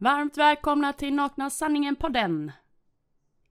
[0.00, 2.52] Varmt välkomna till Nakna Sanningen på den.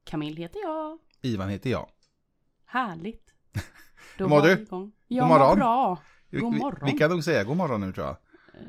[0.03, 0.99] Camille heter jag.
[1.21, 1.89] Ivan heter jag.
[2.65, 3.33] Härligt.
[4.17, 4.55] Då Hur mår du?
[4.55, 4.91] vi igång.
[5.07, 5.47] Jag God morgon.
[5.49, 6.01] mår bra.
[6.29, 6.89] Vi- God vi- morgon.
[6.91, 8.17] Vi kan nog säga god morgon nu tror jag.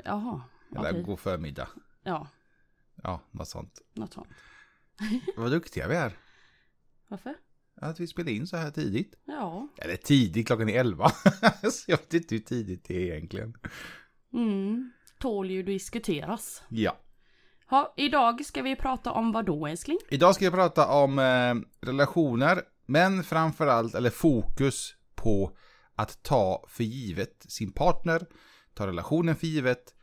[0.03, 0.41] Jaha,
[0.75, 1.03] Eller okej.
[1.03, 1.67] god förmiddag.
[2.03, 2.27] Ja,
[3.03, 3.81] Ja, något sånt.
[3.93, 4.27] något sånt.
[5.37, 6.17] Vad duktiga vi är.
[7.07, 7.35] Varför?
[7.75, 9.15] Att vi spelar in så här tidigt.
[9.25, 9.67] Ja.
[9.77, 11.09] Eller tidigt, klockan är elva.
[11.71, 13.53] så jag vet inte hur tidigt det är egentligen.
[14.33, 14.91] Mm.
[15.19, 16.63] Tål ju diskuteras.
[16.69, 16.97] Ja.
[17.71, 19.97] Ha, idag ska vi prata om vad då älskling?
[20.09, 25.57] Idag ska jag prata om eh, relationer, men framförallt, eller fokus på
[25.95, 28.25] att ta för givet sin partner,
[28.73, 29.95] ta relationen för givet,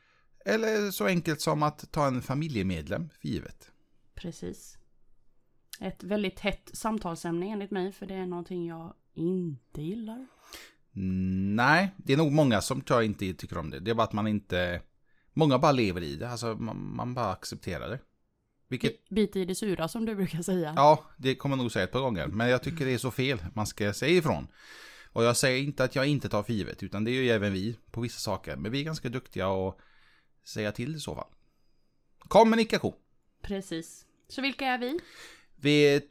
[0.44, 3.70] eller så enkelt som att ta en familjemedlem för givet.
[4.14, 4.78] Precis.
[5.80, 10.26] Ett väldigt hett samtalsämne enligt mig för det är någonting jag inte gillar.
[10.96, 13.80] Mm, Nej, det är nog många som tror jag inte tycker om det.
[13.80, 14.82] Det är bara att man inte...
[15.38, 18.00] Många bara lever i det, alltså man, man bara accepterar det.
[18.68, 20.72] Vilket, Bit i det sura som du brukar säga.
[20.76, 22.26] ja, det kommer jag nog säga ett par gånger.
[22.26, 24.48] Men jag tycker det är så fel, man ska säga ifrån.
[25.12, 27.52] Och jag säger inte att jag inte tar för givet, utan det är ju även
[27.52, 28.56] vi på vissa saker.
[28.56, 29.78] Men vi är ganska duktiga att
[30.44, 31.28] säga till i så fall.
[32.18, 32.94] Kommunikation.
[33.42, 34.06] Precis.
[34.28, 35.00] Så vilka är vi?
[35.56, 36.02] Vi är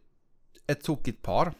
[0.68, 1.54] ett tokigt par.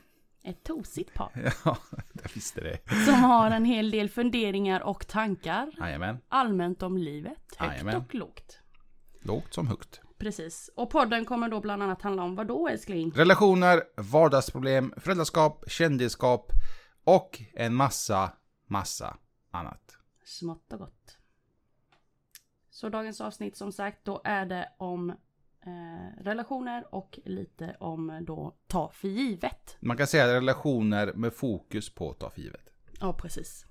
[0.48, 1.32] Ett tosigt par.
[1.66, 1.78] Ja,
[2.14, 3.06] jag visste det.
[3.06, 5.72] Som har en hel del funderingar och tankar.
[5.80, 6.18] Jajamän.
[6.28, 7.38] Allmänt om livet.
[7.58, 7.96] Högt Jajamän.
[7.96, 8.60] och lågt.
[9.22, 10.02] Lågt som högt.
[10.18, 10.70] Precis.
[10.76, 13.12] Och podden kommer då bland annat handla om vad då älskling?
[13.16, 16.52] Relationer, vardagsproblem, föräldraskap, kändisskap
[17.04, 18.32] och en massa,
[18.68, 19.18] massa
[19.52, 19.98] annat.
[20.26, 21.18] Smått och gott.
[22.70, 25.14] Så dagens avsnitt som sagt då är det om
[25.68, 29.78] eh, relationer och lite om då ta för givet.
[29.80, 32.70] Man kan säga relationer med fokus på ta för givet.
[33.00, 33.66] Ja precis.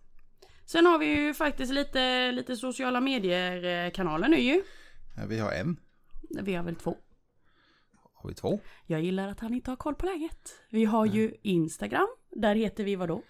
[0.64, 4.62] Sen har vi ju faktiskt lite, lite sociala medier eh, kanaler nu ju.
[5.28, 5.76] Vi har en,
[6.42, 6.96] Vi har väl två.
[8.14, 8.60] har vi två.
[8.86, 10.50] Jag gillar att han inte har koll på läget.
[10.70, 12.08] Vi har ju Instagram.
[12.30, 13.22] Där heter vi vadå?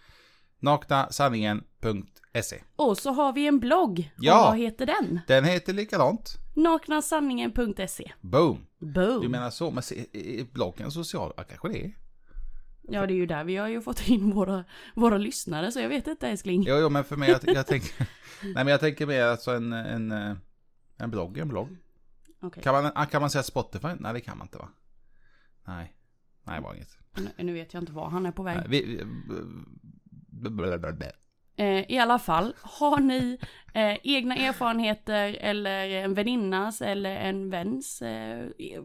[0.59, 4.13] Naknasanningen.se Och så har vi en blogg.
[4.19, 4.41] Ja.
[4.41, 5.21] Och vad heter den?
[5.27, 6.35] Den heter likadant.
[6.57, 8.13] Naknasanningen.se.
[8.21, 8.67] Boom!
[8.79, 9.21] Boom.
[9.21, 11.33] Du menar så, men är bloggen social?
[11.37, 11.93] Ja, kanske det är.
[12.83, 15.89] Ja det är ju där vi har ju fått in våra, våra lyssnare så jag
[15.89, 16.63] vet inte älskling.
[16.63, 18.09] Jo, jo, men för mig, jag, jag tänker...
[18.43, 20.37] Nej, men jag tänker mer alltså en, en, eh,
[20.97, 21.77] en blogg, en blogg.
[22.41, 22.63] Okej.
[22.63, 23.89] Kan man, ah, kan man säga Spotify?
[23.99, 24.69] Nej, det kan man inte va?
[25.65, 25.97] Nej.
[26.45, 26.99] Nej, det var inget.
[27.17, 28.57] Nu, nu vet jag inte var han är på väg.
[28.57, 29.05] Nej, vi, vi.
[31.57, 33.39] Eh, I alla fall, har ni
[33.75, 38.39] eh, egna erfarenheter eller en väninnas eller en väns eh,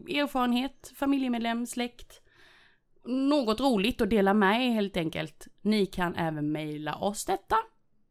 [0.08, 2.20] erfarenhet, familjemedlem, släkt.
[3.04, 5.48] Något roligt att dela med er helt enkelt.
[5.60, 7.56] Ni kan även mejla oss detta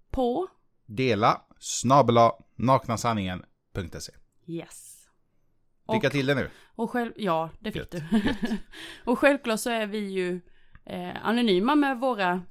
[0.09, 0.47] på
[0.85, 4.11] Dela snabela naknasanningen.se.
[4.47, 4.91] yes.
[5.93, 6.49] Lycka till det nu.
[6.75, 8.03] Och själv, ja det fick Gött, du.
[9.11, 10.41] och självklart så är vi ju
[10.85, 12.41] eh, anonyma med våra,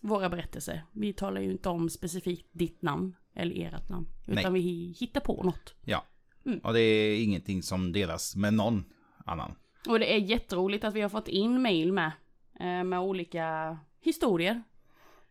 [0.00, 0.84] våra berättelser.
[0.92, 4.06] Vi talar ju inte om specifikt ditt namn eller ert namn.
[4.26, 4.60] Utan vi
[5.00, 5.74] hittar på något.
[5.84, 6.04] Ja.
[6.46, 6.58] Mm.
[6.58, 8.84] Och det är ingenting som delas med någon
[9.26, 9.54] annan.
[9.88, 12.12] Och det är jätteroligt att vi har fått in mail med.
[12.60, 14.62] Eh, med olika historier.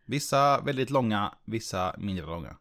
[0.04, 2.56] Vissa väldigt långa, vissa mindre långa.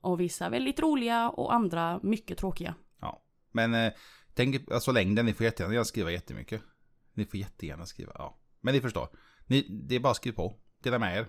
[0.00, 2.74] Och vissa väldigt roliga och andra mycket tråkiga.
[3.00, 3.22] Ja.
[3.52, 3.92] Men eh,
[4.34, 6.62] tänk, alltså längden, ni får jättegärna jag skriva jättemycket.
[7.14, 8.38] Ni får jättegärna skriva, ja.
[8.60, 9.08] Men ni förstår.
[9.46, 10.56] Ni, det är bara att skriva på.
[10.82, 11.26] Dela med er.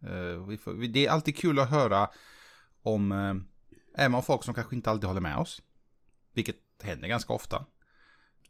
[0.00, 2.10] Eh, det är alltid kul att höra
[2.82, 3.34] om, eh,
[4.04, 5.62] även om folk som kanske inte alltid håller med oss.
[6.32, 7.66] Vilket händer ganska ofta.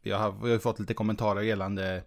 [0.01, 2.03] Vi har, vi har fått lite kommentarer gällande,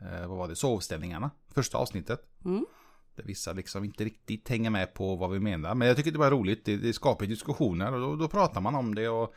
[0.00, 1.30] eh, vad var det, sovställningarna.
[1.48, 2.28] Första avsnittet.
[2.44, 2.66] Mm.
[3.14, 5.74] Där vissa liksom inte riktigt hänger med på vad vi menar.
[5.74, 6.64] Men jag tycker det var roligt.
[6.64, 9.08] Det, det skapar diskussioner och då, då pratar man om det.
[9.08, 9.34] och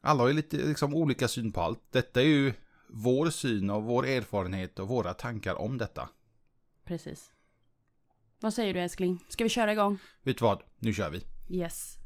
[0.00, 1.80] Alla har ju lite liksom olika syn på allt.
[1.90, 2.52] Detta är ju
[2.88, 6.08] vår syn och vår erfarenhet och våra tankar om detta.
[6.84, 7.32] Precis.
[8.40, 9.24] Vad säger du älskling?
[9.28, 9.98] Ska vi köra igång?
[10.22, 10.62] Vet du vad?
[10.78, 11.22] Nu kör vi.
[11.56, 11.98] Yes.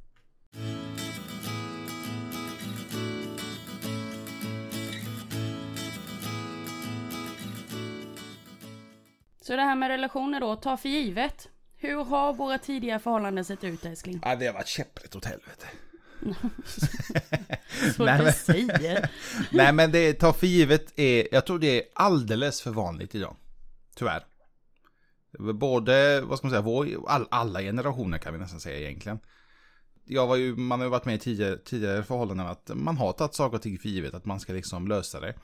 [9.43, 11.49] Så det här med relationer då, ta för givet.
[11.77, 14.21] Hur har våra tidiga förhållanden sett ut älskling?
[14.25, 15.67] Ja, det har varit käpprätt åt helvete.
[17.97, 19.11] Så Nej, du men- säger.
[19.51, 23.37] Nej men det ta för givet är, jag tror det är alldeles för vanligt idag.
[23.97, 24.25] Tyvärr.
[25.39, 29.19] Både, vad ska man säga, vår, all, alla generationer kan vi nästan säga egentligen.
[30.05, 33.13] Jag var ju, man har ju varit med i tidigare, tidigare förhållanden att man har
[33.13, 35.35] tagit saker och ting för givet, att man ska liksom lösa det.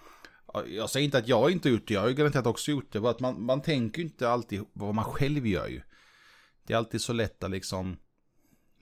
[0.67, 3.01] Jag säger inte att jag inte gjort det, jag har ju garanterat också gjort det,
[3.01, 5.81] bara att man, man tänker ju inte alltid vad man själv gör ju.
[6.67, 7.97] Det är alltid så lätt att liksom,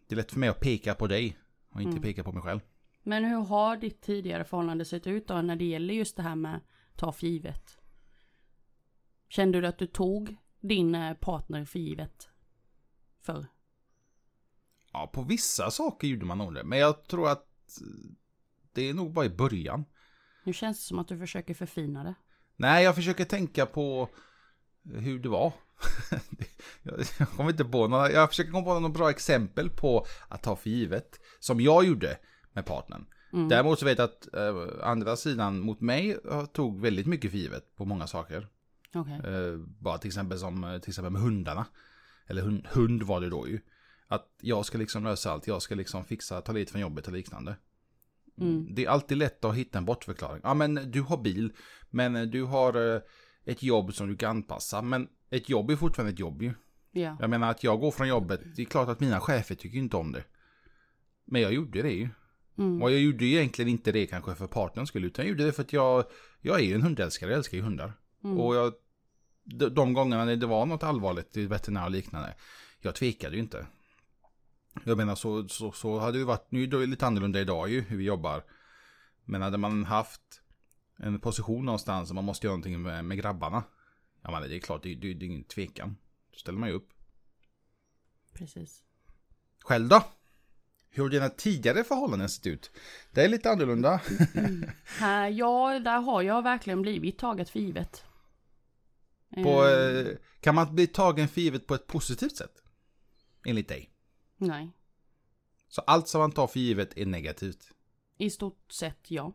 [0.08, 1.38] det är lätt för mig att peka på dig
[1.70, 2.02] och inte Mm.
[2.02, 2.60] peka på mig själv.
[3.02, 6.34] Men hur har ditt tidigare förhållande sett ut då när det gäller just det här
[6.34, 6.60] med
[6.96, 7.78] ta för givet?
[9.28, 10.36] Kände du att du tog
[10.68, 12.28] din eh, partner för givet?
[13.22, 13.46] Förr?
[14.92, 16.64] Ja, på vissa saker gjorde man nog det.
[16.64, 17.48] Men jag tror att
[18.72, 19.84] det är nog bara i början.
[20.44, 22.14] Nu känns det som att du försöker förfina det.
[22.56, 24.08] Nej, jag försöker tänka på
[24.84, 25.52] hur det var.
[27.18, 30.56] jag kommer inte på några, jag försöker komma på några bra exempel på att ta
[30.56, 31.20] för givet.
[31.40, 32.18] Som jag gjorde
[32.52, 33.06] med partnern.
[33.32, 33.48] Mm.
[33.48, 36.18] Däremot så vet jag att äh, andra sidan mot mig
[36.52, 38.48] tog väldigt mycket för givet på många saker.
[38.94, 39.14] Okay.
[39.14, 41.66] Äh, bara till exempel som till exempel med hundarna.
[42.26, 43.60] Eller hund, hund var det då ju.
[44.06, 47.12] Att jag ska liksom lösa allt, jag ska liksom fixa, ta lite från jobbet och
[47.12, 47.56] liknande.
[48.40, 48.74] Mm.
[48.74, 50.40] Det är alltid lätt att hitta en bortförklaring.
[50.44, 51.52] Ja men du har bil,
[51.90, 53.00] men du har eh,
[53.44, 54.82] ett jobb som du kan anpassa.
[54.82, 56.54] Men ett jobb är fortfarande ett jobb ju.
[56.92, 57.16] Yeah.
[57.20, 59.96] Jag menar att jag går från jobbet, det är klart att mina chefer tycker inte
[59.96, 60.24] om det.
[61.24, 62.08] Men jag gjorde det ju.
[62.58, 62.82] Mm.
[62.82, 65.52] Och jag gjorde ju egentligen inte det kanske för partnern skulle, utan jag gjorde det
[65.52, 66.04] för att jag,
[66.40, 67.92] jag är ju en hundälskare, jag älskar ju hundar.
[68.24, 68.38] Mm.
[68.38, 68.72] Och jag,
[69.44, 72.34] de, gångerna när det var något allvarligt i veterinär och liknande,
[72.80, 73.66] jag tvekade ju inte.
[74.84, 77.80] Jag menar så, så, så hade det varit, nu är det lite annorlunda idag ju
[77.80, 78.44] hur vi jobbar.
[79.24, 80.42] Men hade man haft
[80.96, 83.62] en position någonstans och man måste göra någonting med, med grabbarna.
[84.22, 85.96] Ja men det är klart, det, det, det är ingen tvekan.
[86.32, 86.88] Då ställer man ju upp.
[88.32, 88.82] Precis.
[89.64, 90.04] Själv då?
[90.90, 92.70] Hur har dina tidigare förhållanden sett ut?
[93.10, 94.00] Det är lite annorlunda.
[94.34, 95.36] Mm.
[95.36, 98.04] ja, där har jag verkligen blivit taget för givet.
[99.42, 100.06] På, eh,
[100.40, 102.62] kan man bli tagen för givet på ett positivt sätt?
[103.46, 103.90] Enligt dig?
[104.36, 104.70] Nej.
[105.68, 107.68] Så allt som man tar för givet är negativt?
[108.18, 109.32] I stort sett ja.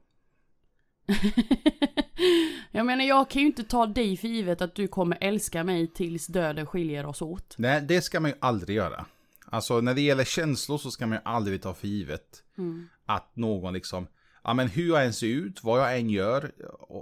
[2.72, 5.88] jag menar jag kan ju inte ta dig för givet att du kommer älska mig
[5.88, 7.56] tills döden skiljer oss åt.
[7.58, 9.06] Nej, det ska man ju aldrig göra.
[9.46, 12.90] Alltså när det gäller känslor så ska man ju aldrig ta för givet mm.
[13.06, 14.08] att någon liksom,
[14.44, 16.52] ja men hur jag än ser ut, vad jag än gör,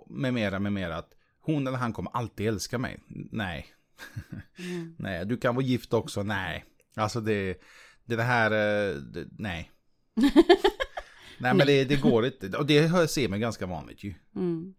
[0.08, 1.17] med mera, med mera, att
[1.48, 3.00] hon eller han kommer alltid älska mig.
[3.32, 3.68] Nej.
[4.60, 4.96] Mm.
[5.00, 6.66] nej, du kan vara gift också, nej.
[6.96, 7.62] Alltså det,
[8.06, 9.72] det, här, eh, det, nej.
[11.40, 12.58] nej men det, det, går inte.
[12.58, 14.14] Och det ser man ganska vanligt ju.
[14.36, 14.74] Mm.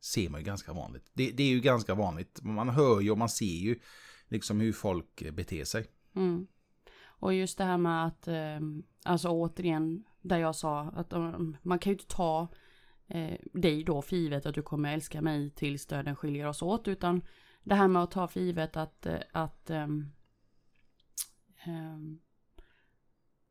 [0.00, 1.10] Ser man ju ganska vanligt.
[1.14, 2.42] Det, det, är ju ganska vanligt.
[2.42, 3.78] Man hör ju och man ser ju
[4.28, 5.86] liksom hur folk beter sig.
[6.16, 6.46] Mm.
[7.20, 8.60] Och just det här med att, eh,
[9.04, 12.48] alltså återigen, där jag sa att um, man kan ju inte ta
[13.08, 16.88] eh, dig då för givet att du kommer älska mig tills döden skiljer oss åt.
[16.88, 17.22] Utan
[17.62, 20.12] det här med att ta för givet att, eh, att um,
[21.66, 22.20] um,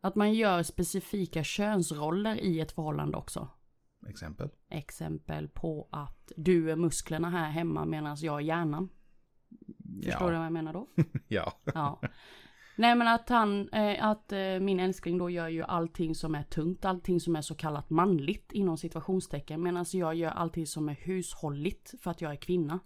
[0.01, 3.49] att man gör specifika könsroller i ett förhållande också.
[4.07, 4.49] Exempel?
[4.69, 8.89] Exempel på att du är musklerna här hemma medan jag är hjärnan.
[10.03, 10.29] Förstår ja.
[10.29, 10.87] du vad jag menar då?
[11.27, 11.53] ja.
[11.63, 12.01] ja.
[12.79, 16.43] Nej men att han, eh, att eh, min älskling då gör ju allting som är
[16.43, 19.63] tungt, allting som är så kallat manligt inom situationstecken.
[19.63, 22.79] Medan jag gör allting som är hushålligt för att jag är kvinna.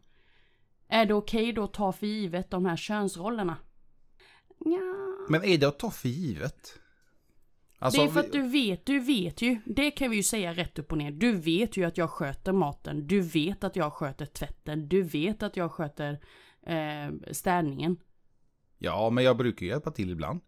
[0.88, 3.58] Är det okej okay då att ta för givet de här könsrollerna?
[4.66, 4.96] Ja.
[5.30, 6.80] Men är det att ta för givet?
[7.80, 9.58] Alltså, det är för att du vet, du vet ju.
[9.66, 11.12] Det kan vi ju säga rätt upp och ner.
[11.12, 13.08] Du vet ju att jag sköter maten.
[13.08, 14.88] Du vet att jag sköter tvätten.
[14.88, 16.20] Du vet att jag sköter
[16.66, 17.98] eh, städningen.
[18.84, 20.42] Ja, men jag brukar ju hjälpa till ibland.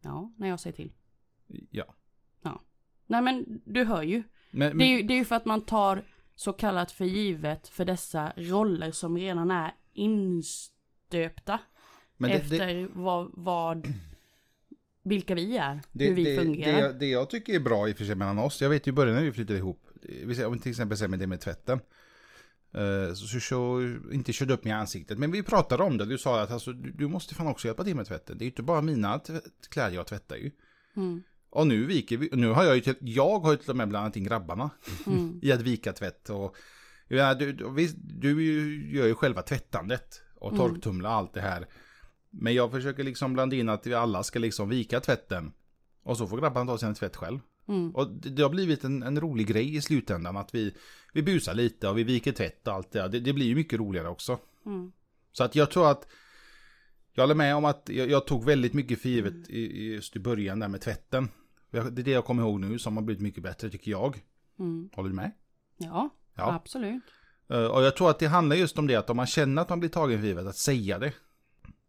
[0.00, 0.92] Ja, när jag säger till.
[1.70, 1.94] Ja.
[2.42, 2.62] Ja.
[3.06, 4.22] Nej men du hör ju.
[4.50, 4.78] Men, men...
[4.78, 7.84] Det, är ju det är ju för att man tar så kallat för givet för
[7.84, 11.60] dessa roller som redan är instöpta.
[12.16, 12.88] Men det, efter det...
[12.92, 13.86] vad, vad
[15.02, 16.82] vilka vi är, det, hur vi det, fungerar.
[16.82, 18.90] Det, det, jag tycker är bra i och för sig mellan oss, jag vet ju
[18.90, 19.88] i början när vi flyttade ihop,
[20.46, 21.80] om vi till exempel säger med det med tvätten.
[22.74, 23.80] Uh, så, så,
[24.12, 26.04] inte körde upp mig i ansiktet, men vi pratade om det.
[26.04, 28.38] Du sa att alltså, du, du måste fan också hjälpa till med tvätten.
[28.38, 29.20] Det är ju inte bara mina
[29.70, 30.50] kläder jag tvättar ju.
[30.96, 31.22] Mm.
[31.50, 33.88] Och nu viker vi, nu har jag ju till, jag har ju till och med
[33.88, 34.70] blandat in grabbarna
[35.06, 35.38] mm.
[35.42, 36.30] i att vika tvätt.
[36.30, 36.56] Och,
[37.08, 38.42] ja, du, du, du
[38.96, 40.58] gör ju själva tvättandet och mm.
[40.58, 41.66] torktumla allt det här.
[42.30, 45.52] Men jag försöker liksom blanda in att vi alla ska liksom vika tvätten.
[46.02, 47.38] Och så får grabbarna ta sin tvätt själv.
[47.68, 47.90] Mm.
[47.90, 50.74] Och det, har blivit en, en, rolig grej i slutändan att vi,
[51.12, 53.78] vi busar lite och vi viker tvätt och allt det det, det blir ju mycket
[53.78, 54.38] roligare också.
[54.66, 54.92] Mm.
[55.32, 56.06] Så att jag tror att
[57.12, 59.46] jag håller med om att jag, jag tog väldigt mycket för givet mm.
[59.48, 61.28] i, just i början där med tvätten.
[61.70, 64.22] Det är det jag kommer ihåg nu som har blivit mycket bättre tycker jag.
[64.58, 64.90] Mm.
[64.92, 65.32] Håller du med?
[65.76, 67.02] Ja, ja, absolut.
[67.50, 69.68] Uh, och jag tror att det handlar just om det att om man känner att
[69.68, 71.12] man blir tagen för givet, att säga det.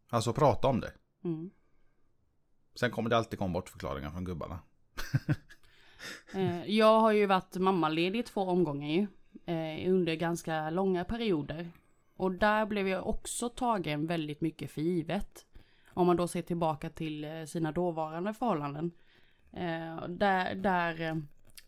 [0.08, 0.92] Alltså prata om det.
[1.24, 1.50] Mm.
[2.74, 4.58] Sen kommer det alltid komma bort förklaringar från gubbarna.
[6.34, 9.06] Eh, jag har ju varit mammaledig i två omgångar ju.
[9.46, 11.70] Eh, under ganska långa perioder.
[12.16, 15.46] Och där blev jag också tagen väldigt mycket för givet.
[15.88, 18.92] Om man då ser tillbaka till eh, sina dåvarande förhållanden.
[20.08, 21.22] Där, där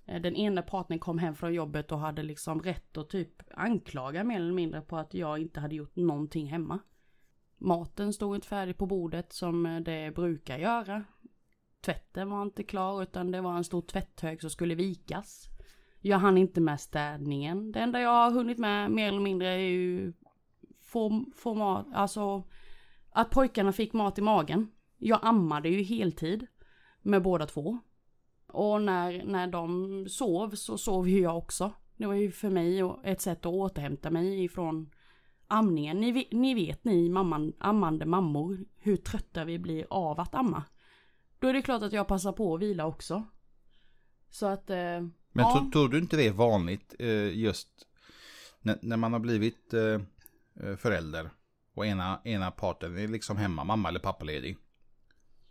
[0.05, 4.37] den ena partnern kom hem från jobbet och hade liksom rätt att typ anklaga mer
[4.37, 6.79] eller mindre på att jag inte hade gjort någonting hemma.
[7.59, 11.05] Maten stod inte färdig på bordet som det brukar göra.
[11.85, 15.49] Tvätten var inte klar utan det var en stor tvätthög som skulle vikas.
[16.01, 17.73] Jag hann inte med städningen.
[17.73, 20.13] Det enda jag har hunnit med mer eller mindre är ju
[20.83, 22.45] få, alltså
[23.11, 24.71] att pojkarna fick mat i magen.
[24.99, 26.47] Jag ammade ju heltid
[27.03, 27.79] med båda två.
[28.47, 31.73] Och när, när de sov så sov ju jag också.
[31.97, 34.91] Det var ju för mig ett sätt att återhämta mig ifrån
[35.47, 36.01] amningen.
[36.01, 40.65] Ni, ni vet ni mamman, ammande mammor hur trötta vi blir av att amma.
[41.43, 43.27] Då är det klart att jag passar på att vila också.
[44.31, 44.71] Så att...
[44.71, 45.71] Eh, Men ja.
[45.73, 47.69] tror du inte det är vanligt eh, just
[48.61, 50.01] när, när, man har blivit eh,
[50.61, 51.31] eh, förälder
[51.75, 54.57] och ena, ena parten är liksom hemma, mamma eller pappaledig.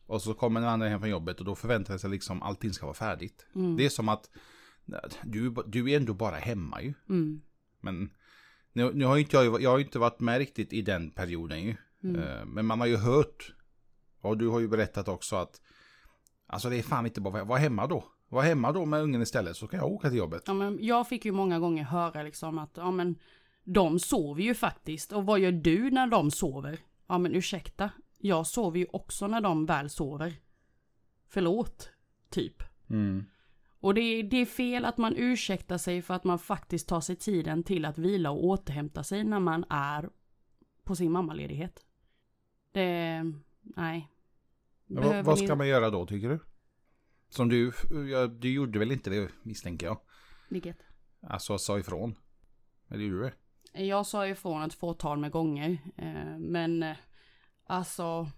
[0.05, 2.85] Och så kommer den andra hem från jobbet och då förväntar sig liksom allting ska
[2.85, 3.45] vara färdigt.
[3.55, 3.77] Mm.
[3.77, 4.29] Det är som att
[5.23, 6.93] du, du är ändå bara hemma ju.
[7.09, 7.41] Mm.
[7.79, 8.09] Men
[8.73, 11.75] nu, nu har inte jag, jag har inte varit med riktigt i den perioden ju.
[12.03, 12.21] Mm.
[12.21, 13.53] Eh, men man har ju hört,
[14.21, 15.61] och du har ju berättat också att,
[16.51, 18.03] alltså det är fan inte bara, var hemma då.
[18.29, 20.43] Var hemma då med ungen istället så kan jag åka till jobbet.
[20.45, 23.15] Ja men jag fick ju många gånger höra liksom att, ja men
[23.63, 25.11] de sover ju faktiskt.
[25.11, 26.79] Och vad gör du när de sover?
[27.07, 30.33] Ja men ursäkta, jag sover ju också när de väl sover.
[31.27, 31.89] Förlåt,
[32.29, 32.63] typ.
[32.89, 33.25] Mm.
[33.79, 37.01] Och det är, det är fel att man ursäktar sig för att man faktiskt tar
[37.01, 40.09] sig tiden till att vila och återhämta sig när man är
[40.83, 41.85] på sin mammaledighet.
[42.71, 43.23] Det,
[43.61, 44.10] nej.
[44.95, 46.39] Ja, vad ska man göra då tycker du?
[47.29, 47.71] Som du,
[48.39, 49.99] du gjorde väl inte det misstänker jag?
[50.49, 50.77] Vilket?
[51.27, 52.15] Alltså sa ifrån.
[52.89, 53.33] Eller gjorde du det?
[53.83, 55.77] Jag sa ifrån ett fåtal med gånger.
[55.97, 56.95] Eh, men eh,
[57.65, 58.29] alltså.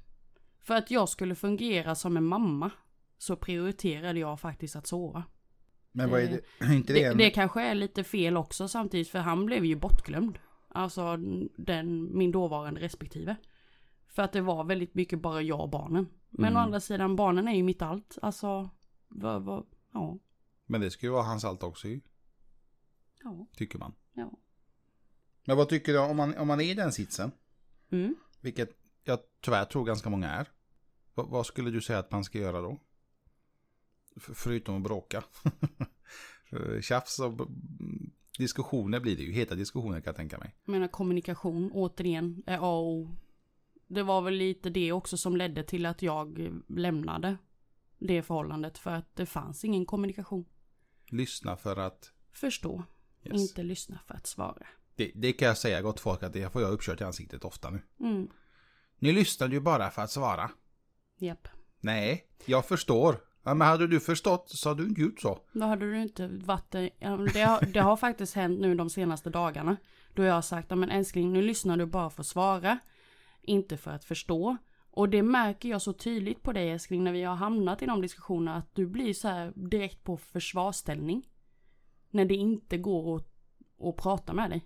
[0.62, 2.72] För att jag skulle fungera som en mamma.
[3.18, 5.24] Så prioriterade jag faktiskt att sova.
[5.92, 6.28] Men vad är
[6.60, 6.66] det?
[6.76, 10.40] Inte det, det, det kanske är lite fel också samtidigt för han blev ju bortglömd.
[10.70, 11.18] Alltså
[11.58, 13.36] den, min dåvarande respektive.
[14.14, 16.08] För att det var väldigt mycket bara jag och barnen.
[16.30, 16.58] Men mm.
[16.58, 18.18] å andra sidan, barnen är ju mitt allt.
[18.22, 18.70] Alltså,
[19.08, 20.20] vad, vad, ja.
[20.66, 22.02] Men det ska ju vara hans allt också ju.
[23.24, 23.48] Ja.
[23.56, 23.94] Tycker man.
[24.14, 24.32] Ja.
[25.46, 27.32] Men vad tycker du om man, om man är i den sitsen?
[27.90, 28.16] Mm.
[28.42, 28.70] Vilket
[29.04, 30.44] jag tyvärr tror ganska många är.
[31.16, 32.80] V vad skulle du säga att man ska göra då?
[34.16, 35.24] förutom att bråka.
[36.82, 37.48] Tjafs och
[38.38, 39.32] diskussioner blir det ju.
[39.32, 40.56] Heta diskussioner kan jag tänka mig.
[40.66, 43.16] Jag menar kommunikation återigen är A och O.
[43.94, 47.38] Det var väl lite det också som ledde till att jag lämnade
[48.00, 48.78] det förhållandet.
[48.78, 50.46] För att det fanns ingen kommunikation.
[51.10, 52.12] Lyssna för att?
[52.32, 52.84] Förstå.
[53.24, 53.42] Yes.
[53.42, 54.66] Inte lyssna för att svara.
[54.96, 57.70] Det, det, kan jag säga gott folk att det får jag uppkört i ansiktet ofta
[57.70, 57.82] nu.
[58.00, 58.28] Mm.
[59.00, 60.52] Ni lyssnade ju bara för att svara.
[61.18, 61.48] Japp.
[61.80, 63.18] Nej, jag förstår.
[63.44, 65.40] Ja, men hade du förstått så hade du inte gjort så.
[65.54, 66.90] Då hade du inte varit det.
[67.02, 69.78] Har, det har faktiskt hänt nu de senaste dagarna.
[70.14, 72.80] Då jag har sagt, men älskling nu lyssnar du bara för att svara.
[73.44, 74.58] Inte för att förstå.
[74.92, 78.02] Och det märker jag så tydligt på dig älskling när vi har hamnat i de
[78.02, 81.30] diskussionerna att du blir så här direkt på försvarsställning.
[82.10, 83.28] När det inte går att,
[83.80, 84.66] att prata med dig.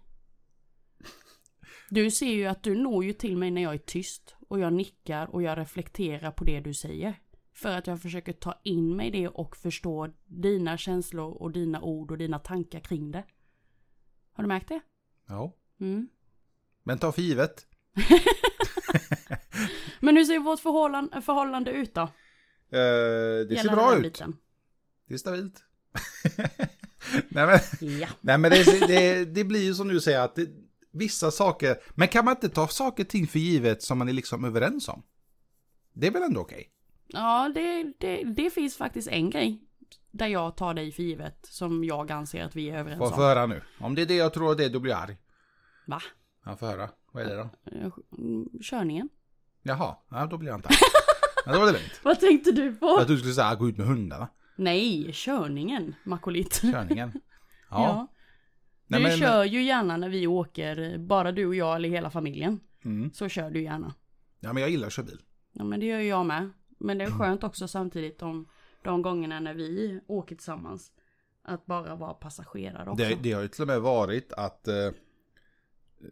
[1.89, 4.73] Du ser ju att du når ju till mig när jag är tyst och jag
[4.73, 7.19] nickar och jag reflekterar på det du säger.
[7.53, 12.11] För att jag försöker ta in mig det och förstå dina känslor och dina ord
[12.11, 13.23] och dina tankar kring det.
[14.31, 14.79] Har du märkt det?
[15.27, 15.53] Ja.
[15.79, 16.09] Mm.
[16.83, 17.67] Men ta för givet.
[19.99, 22.01] men hur ser vårt förhållande, förhållande ut då?
[22.01, 22.09] Uh,
[22.71, 24.03] det Gäller ser bra ut.
[24.03, 24.37] Biten?
[25.07, 25.63] Det är stabilt.
[27.29, 27.59] nej men,
[27.99, 28.07] ja.
[28.21, 30.49] nej, men det, det, det, blir ju som du säger att det,
[30.91, 34.13] vissa saker, men kan man inte ta saker och ting för givet som man är
[34.13, 35.03] liksom överens om?
[35.93, 36.55] Det är väl ändå okej?
[36.55, 36.71] Okay?
[37.07, 39.63] Ja, det, det, det finns faktiskt en grej.
[40.11, 41.37] Där jag tar dig för givet.
[41.43, 43.09] Som jag anser att vi är överens om.
[43.09, 43.61] Får höra nu.
[43.79, 45.17] Om det är det jag tror det, då blir jag arg.
[45.87, 46.01] Va?
[46.45, 46.89] Ja, får höra.
[47.17, 47.91] Vad är det då?
[48.17, 49.09] Mm, körningen.
[49.63, 50.77] Jaha, ja, då blir jag inte arg.
[51.45, 51.99] ja, då var det lugnt.
[52.03, 52.97] Vad tänkte du på?
[52.97, 54.27] Att du skulle säga gå ut med hundarna.
[54.55, 56.61] Nej, körningen, Makolit.
[56.61, 57.11] Körningen.
[57.69, 57.83] Ja.
[57.83, 58.07] ja.
[58.87, 59.17] Du Nej, men...
[59.17, 62.59] kör ju gärna när vi åker, bara du och jag eller hela familjen.
[62.85, 63.13] Mm.
[63.13, 63.93] Så kör du gärna.
[64.39, 65.21] Ja, men jag gillar att köra bil.
[65.53, 66.49] Ja, men det gör jag med.
[66.79, 68.47] Men det är skönt också samtidigt om
[68.83, 70.91] de gångerna när vi åker tillsammans.
[71.43, 73.05] Att bara vara passagerare också.
[73.05, 74.91] Det, det har ju till och med varit att eh,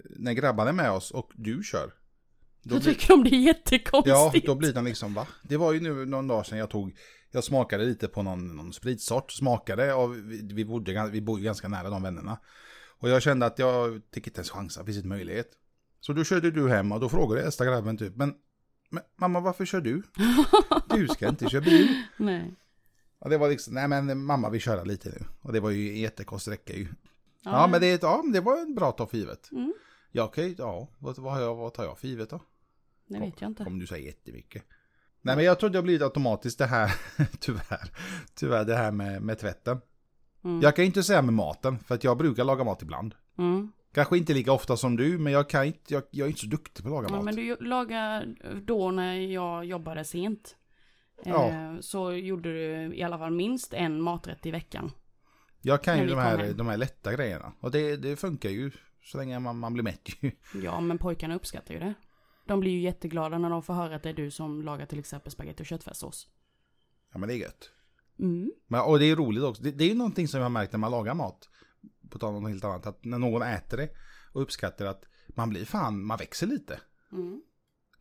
[0.09, 1.93] när grabbarna är med oss och du kör.
[2.63, 4.45] Då, då tycker de det är jättekonstigt.
[4.47, 5.27] Ja, då blir de liksom va?
[5.43, 6.97] Det var ju nu någon dag sedan jag tog,
[7.31, 11.67] jag smakade lite på någon, någon spritsort, smakade och vi, vi, bodde, vi bodde ganska
[11.67, 12.37] nära de vännerna.
[12.99, 15.51] Och jag kände att jag fick inte ens chansa, finns inte möjlighet.
[15.99, 18.33] Så då körde du hem och då frågade äldsta grabben typ, men
[18.89, 20.03] men mamma varför kör du?
[20.89, 22.03] Du ska inte köra bil.
[22.17, 22.55] Nej.
[23.19, 25.25] Och det var liksom, nej men mamma vi köra lite nu.
[25.41, 26.87] Och det var ju en jättekort sträcka ju.
[27.51, 29.51] Ja, men det, ja, det var en bra ta för givet.
[29.51, 29.73] Mm.
[30.11, 32.39] Ja okej, ja, vad, vad, har jag, vad tar jag för givet då?
[33.07, 33.63] Det vet jag inte.
[33.63, 34.63] Om du säger jättemycket.
[35.21, 36.91] Nej men jag tror det har blivit automatiskt det här,
[37.39, 37.89] tyvärr,
[38.35, 39.81] tyvärr det här med, med tvätten.
[40.43, 40.61] Mm.
[40.61, 43.15] Jag kan inte säga med maten, för att jag brukar laga mat ibland.
[43.37, 43.71] Mm.
[43.93, 46.47] Kanske inte lika ofta som du, men jag, kan inte, jag, jag är inte så
[46.47, 47.25] duktig på att laga Ja, mat.
[47.25, 48.35] men du lagar
[48.65, 50.55] då när jag jobbade sent.
[51.23, 51.49] Ja.
[51.49, 54.91] Eh, så gjorde du i alla fall minst en maträtt i veckan.
[55.65, 57.53] Jag kan ju de här, de här lätta grejerna.
[57.59, 58.71] Och det, det funkar ju
[59.03, 60.31] så länge man, man blir mätt ju.
[60.63, 61.93] Ja, men pojkarna uppskattar ju det.
[62.47, 64.99] De blir ju jätteglada när de får höra att det är du som lagar till
[64.99, 66.27] exempel spagetti och köttfärssås.
[67.13, 67.71] Ja men det är gött.
[68.19, 68.51] Mm.
[68.67, 69.63] Men, och det är roligt också.
[69.63, 71.49] Det, det är ju någonting som jag har märkt när man lagar mat.
[72.09, 72.85] På tal om något helt annat.
[72.85, 73.89] Att när någon äter det
[74.33, 76.79] och uppskattar att man blir fan, man växer lite.
[77.11, 77.41] Mm.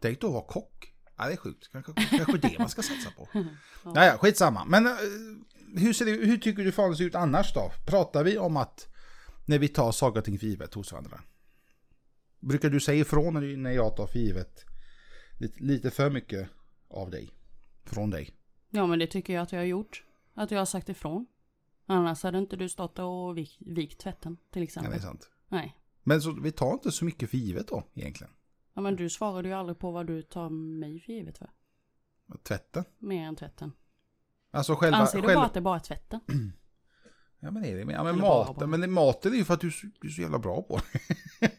[0.00, 0.94] Tänk då att vara kock.
[1.16, 1.68] Ja, det är sjukt.
[1.72, 3.28] Kanske, kanske det man ska satsa på.
[3.90, 4.64] Naja, skitsamma.
[4.64, 4.92] Men eh,
[5.76, 7.72] hur, ser det, hur tycker du fan ser ut annars då?
[7.86, 8.88] Pratar vi om att
[9.46, 11.20] när vi tar saker och ting för givet hos varandra?
[12.40, 14.64] Brukar du säga ifrån när, jag tar för givet
[15.40, 16.48] lite, lite för mycket
[16.88, 17.30] av dig?
[17.84, 18.30] Från dig?
[18.70, 20.04] Ja, men det tycker jag att jag har gjort.
[20.34, 21.26] Att jag har sagt ifrån.
[21.86, 24.92] Annars hade inte du stått och vik, vikt tvätten till exempel.
[24.92, 25.30] det är sant.
[25.48, 25.76] Nej.
[26.02, 28.32] Men så, vi tar inte så mycket för givet då egentligen.
[28.74, 31.50] Ja, men du svarade ju aldrig på vad du tar mig för givet för.
[32.42, 32.84] Tvätten.
[32.98, 33.72] Mer än tvätten.
[34.54, 34.96] Alltså själva...
[34.96, 36.20] Anser du själva bara att det är bara tvätten?
[37.40, 37.92] Ja men är det.
[37.92, 39.70] Ja, men maten, men maten är ju för att du,
[40.00, 40.80] du är så jävla bra på
[41.40, 41.50] det.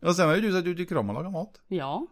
[0.08, 1.60] Och sen har ju du sagt att du tycker om att laga mat.
[1.68, 2.06] Ja.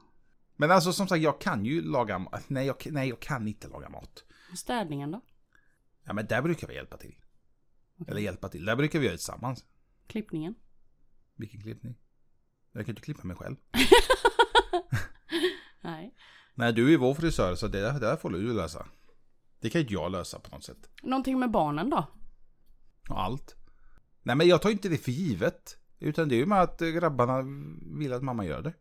[0.57, 2.45] Men alltså som sagt, jag kan ju laga mat.
[2.49, 4.25] Nej jag, nej, jag kan inte laga mat.
[4.57, 5.21] Städningen då?
[6.05, 7.15] Ja, men där brukar vi hjälpa till.
[8.09, 8.65] Eller hjälpa till.
[8.65, 9.65] Där brukar vi göra det tillsammans.
[10.07, 10.55] Klippningen?
[11.37, 11.95] Vilken klippning?
[12.73, 13.57] Jag kan inte klippa mig själv.
[15.81, 16.15] Nej.
[16.55, 18.87] Nej, du är vår frisör så det där, det där får du lösa.
[19.61, 20.91] Det kan inte jag lösa på något sätt.
[21.03, 22.07] Någonting med barnen då?
[23.09, 23.57] Allt.
[24.23, 25.79] Nej, men jag tar inte det för givet.
[25.99, 27.43] Utan det är ju med att grabbarna
[27.99, 28.73] vill att mamma gör det.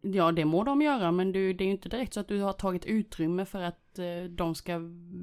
[0.00, 2.40] Ja, det må de göra, men du, det är ju inte direkt så att du
[2.40, 4.80] har tagit utrymme för att eh, de ska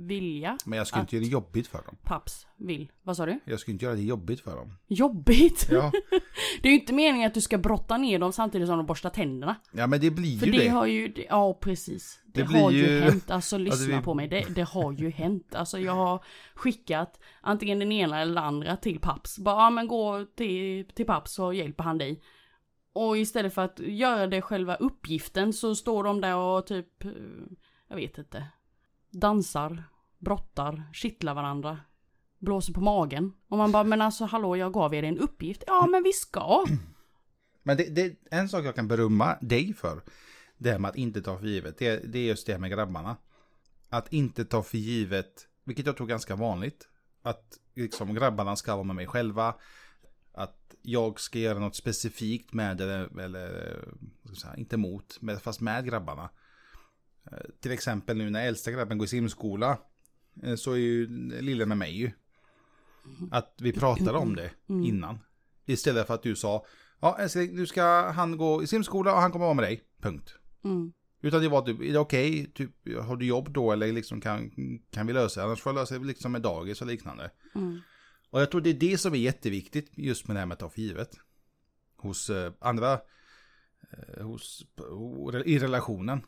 [0.07, 0.57] vilja.
[0.65, 1.97] Men jag skulle inte göra det jobbigt för dem.
[2.03, 2.91] Paps vill.
[3.03, 3.39] Vad sa du?
[3.45, 4.73] Jag skulle inte göra det jobbigt för dem.
[4.87, 5.67] Jobbigt!
[5.71, 5.91] Ja,
[6.61, 9.09] Det är ju inte meningen att du ska brotta ner dem samtidigt som de borstar
[9.09, 9.55] tänderna.
[9.71, 10.67] ja men det blir För ju det, det.
[10.69, 12.19] har ju, ja precis.
[12.25, 14.27] Det, Det har ju, ju- hänt, alltså lyssna vi- på mig.
[14.27, 15.55] Det, det har ju hänt.
[15.55, 16.23] Alltså jag har
[16.55, 19.37] skickat antingen den ena eller den andra till Paps.
[19.39, 22.21] Bara, ja men gå till, till Paps så hjälper han dig.
[22.93, 27.11] Och istället för att göra det själva uppgiften så står de där och typ, eh,
[27.89, 28.45] jag vet inte,
[29.11, 29.83] dansar,
[30.19, 31.79] brottar, kittlar varandra,
[32.39, 33.33] blåser på magen.
[33.47, 35.63] Och man bara, men alltså hallå jag gav er en uppgift.
[35.67, 36.65] Ja men vi ska.
[37.63, 40.01] Men det, det, en sak jag kan berömma dig för.
[40.57, 41.77] Det här med att inte ta för givet.
[41.77, 43.17] Det, det är just det här med grabbarna.
[43.89, 45.47] Att inte ta för givet.
[45.63, 46.87] Vilket jag tror är ganska vanligt.
[47.21, 49.55] Att liksom grabbarna ska vara med mig själva.
[50.33, 53.77] Att jag ska göra något specifikt med eller, eller
[54.25, 56.29] ska säga, inte mot, fast med grabbarna.
[57.31, 59.77] Eh, Till exempel nu när äldsta grabben går i simskola.
[60.43, 61.07] eh, Så är ju
[61.41, 62.11] lilla med mig ju.
[63.31, 65.19] Att vi pratade om det innan.
[65.65, 66.65] Istället för att du sa,
[66.99, 69.83] ja älskling, nu ska han gå i simskola och han kommer vara med dig.
[70.01, 70.35] Punkt.
[70.63, 70.93] Mm.
[71.21, 72.51] Utan det var typ, är det okej?
[72.53, 74.51] Typ, har du jobb då eller liksom kan,
[74.91, 75.45] kan vi lösa det?
[75.45, 77.31] Annars får jag lösa det liksom med dagis och liknande.
[77.55, 77.79] Mm.
[78.29, 80.59] Och jag tror det är det som är jätteviktigt just med det här med att
[80.59, 81.09] ta för givet.
[81.97, 82.93] Hos eh, andra,
[83.91, 84.65] eh, hos,
[85.45, 86.21] i relationen.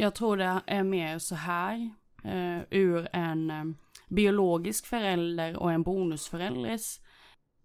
[0.00, 1.90] Jag tror det är mer så här
[2.24, 3.64] eh, ur en eh,
[4.08, 7.00] biologisk förälder och en bonusförälders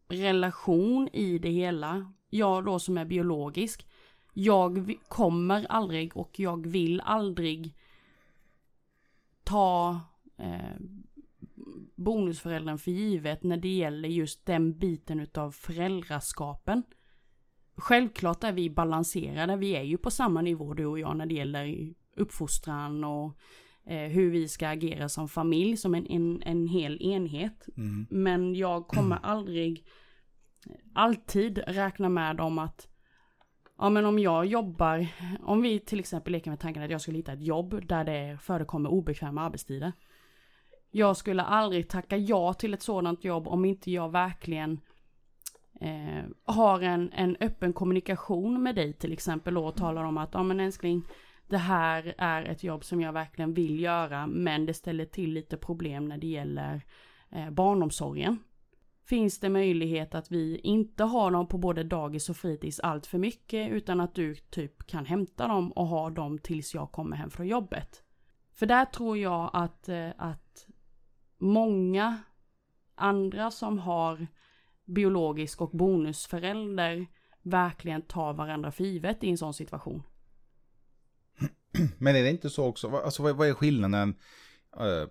[0.07, 2.13] relation i det hela.
[2.29, 3.87] Jag då som är biologisk.
[4.33, 7.75] Jag kommer aldrig och jag vill aldrig
[9.43, 9.99] ta
[10.37, 10.75] eh,
[11.95, 16.83] bonusföräldern för givet när det gäller just den biten utav föräldraskapen.
[17.75, 21.35] Självklart är vi balanserade, vi är ju på samma nivå du och jag när det
[21.35, 23.37] gäller uppfostran och
[23.85, 27.67] eh, hur vi ska agera som familj, som en, en, en hel enhet.
[27.77, 28.07] Mm.
[28.09, 29.85] Men jag kommer aldrig
[30.93, 32.87] alltid räkna med om att
[33.77, 35.07] Ja men om jag jobbar,
[35.43, 38.37] om vi till exempel leker med tanken att jag skulle hitta ett jobb där det
[38.41, 39.93] förekommer obekväma arbetstider.
[40.91, 44.79] Jag skulle aldrig tacka ja till ett sådant jobb om inte jag verkligen
[45.81, 50.43] eh, har en, en öppen kommunikation med dig till exempel och talar om att ja
[50.43, 51.03] men älskling
[51.53, 55.57] det här är ett jobb som jag verkligen vill göra men det ställer till lite
[55.57, 56.81] problem när det gäller
[57.31, 58.39] eh, barnomsorgen.
[59.05, 63.17] Finns det möjlighet att vi inte har dem på både dagis och fritids allt för
[63.17, 67.29] mycket utan att du typ kan hämta dem och ha dem tills jag kommer hem
[67.29, 68.03] från jobbet?
[68.51, 70.67] För där tror jag att, eh, att
[71.37, 72.17] många
[72.95, 74.27] andra som har
[74.85, 77.07] biologisk och bonusförälder
[77.41, 80.03] verkligen tar varandra för givet i en sån situation.
[81.97, 84.15] Men är det inte så också, alltså vad, vad är skillnaden?
[84.79, 85.07] Uh,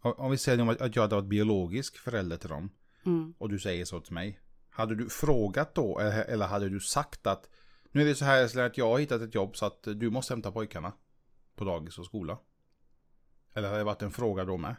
[0.00, 2.70] om vi säger att jag hade varit biologisk förälder till dem.
[3.06, 3.34] Mm.
[3.38, 4.40] Och du säger så till mig.
[4.70, 7.48] Hade du frågat då eller hade du sagt att
[7.92, 10.32] nu är det så här att jag har hittat ett jobb så att du måste
[10.32, 10.92] hämta pojkarna
[11.54, 12.38] på dagis och skola?
[13.54, 14.76] Eller hade det varit en fråga då med?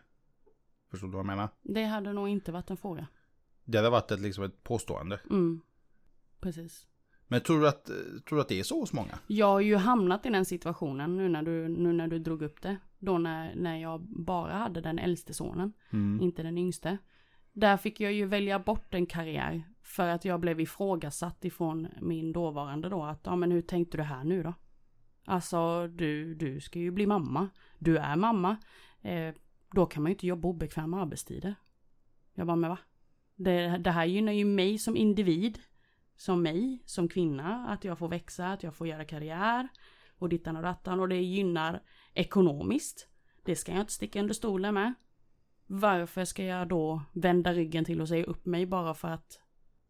[0.91, 1.49] Förstår du vad jag menar?
[1.61, 3.07] Det hade nog inte varit en fråga.
[3.63, 5.19] Det hade varit ett, liksom ett påstående.
[5.29, 5.61] Mm.
[6.39, 6.87] Precis.
[7.27, 7.85] Men tror du, att,
[8.25, 9.19] tror du att det är så hos många?
[9.27, 12.61] Jag har ju hamnat i den situationen nu när du, nu när du drog upp
[12.61, 12.77] det.
[12.99, 16.21] Då när, när jag bara hade den äldste sonen, Mm.
[16.21, 16.97] inte den yngste.
[17.53, 22.31] Där fick jag ju välja bort en karriär för att jag blev ifrågasatt ifrån min
[22.31, 24.53] dåvarande då att ja men hur tänkte du här nu då?
[25.25, 27.49] Alltså du, du ska ju bli mamma.
[27.79, 28.57] Du är mamma.
[29.01, 29.33] Eh,
[29.75, 31.55] då kan man ju inte jobba obekväma arbetstider.
[32.33, 32.77] Jag bara men va?
[33.35, 35.59] Det, det här gynnar ju mig som individ.
[36.17, 37.67] Som mig, som kvinna.
[37.67, 39.67] Att jag får växa, att jag får göra karriär.
[40.17, 40.99] Och dittan och dattan.
[40.99, 43.08] Och det gynnar ekonomiskt.
[43.45, 44.93] Det ska jag inte sticka under stolen med.
[45.67, 49.39] Varför ska jag då vända ryggen till och säga upp mig bara för att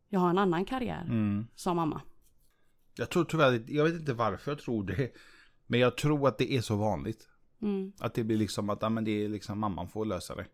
[0.10, 1.48] jag har en annan karriär Mm.
[1.56, 2.02] som mamma?
[2.98, 5.12] Jag tror tyvärr, jag vet inte varför jag tror det.
[5.68, 7.30] Men jag tror att det är så vanligt.
[7.62, 7.94] Mm.
[8.00, 10.46] Att det blir liksom att ja, men det är liksom mamman får lösa det.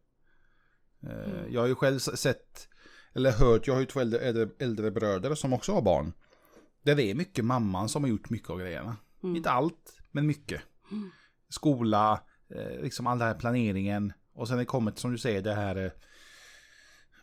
[1.04, 1.54] Eh, Mm.
[1.54, 2.68] Jag har ju själv sett,
[3.14, 6.14] eller hört, jag har ju två äldre, äldre, äldre bröder som också har barn.
[6.84, 8.98] Där det är mycket mamman som har gjort mycket av grejerna.
[9.24, 9.36] Mm.
[9.36, 10.62] Inte allt, men mycket.
[11.50, 12.24] Skola,
[12.56, 14.14] eh, liksom all den här planeringen.
[14.34, 15.92] Och sen det kommit, som du säger, det här eh,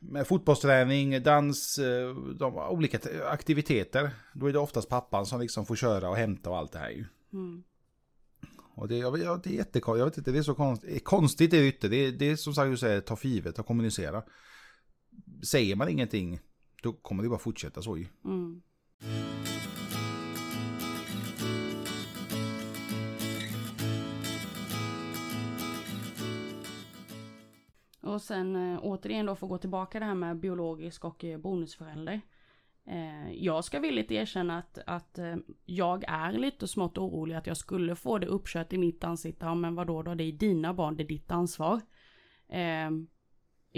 [0.01, 4.11] med fotbollsträning, dans, eh, de olika aktiviteter.
[4.35, 6.91] Då är det oftast pappan som liksom får köra och hämta och allt det här
[6.91, 7.05] ju.
[7.33, 7.63] Mm.
[8.75, 11.05] Och det, jag, det är jättekonstigt, jag vet inte, det är så konstigt.
[11.05, 13.59] Konstigt är det inte, det är, det är som sagt du säger, ta för givet
[13.59, 14.23] och kommunicera.
[15.43, 16.41] Säger man ingenting,
[16.83, 18.07] då kommer det bara fortsätta så ju.
[18.25, 18.63] Mm.
[28.01, 32.21] Och sen eh, återigen då får gå tillbaka det här med biologisk och eh, bonusförälder.
[32.87, 35.19] Eh, jag ska villigt erkänna att, att
[35.65, 39.47] jag är lite smått orolig att jag skulle få det uppkört i mitt ansikte.
[39.47, 41.81] Ja men vadå då, det är dina barn, det är ditt ansvar.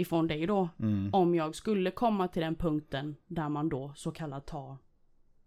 [0.01, 0.69] Eh, ifrån dig då.
[0.79, 1.09] Mm.
[1.13, 4.77] Om jag skulle komma till den punkten där man då så kallat tar,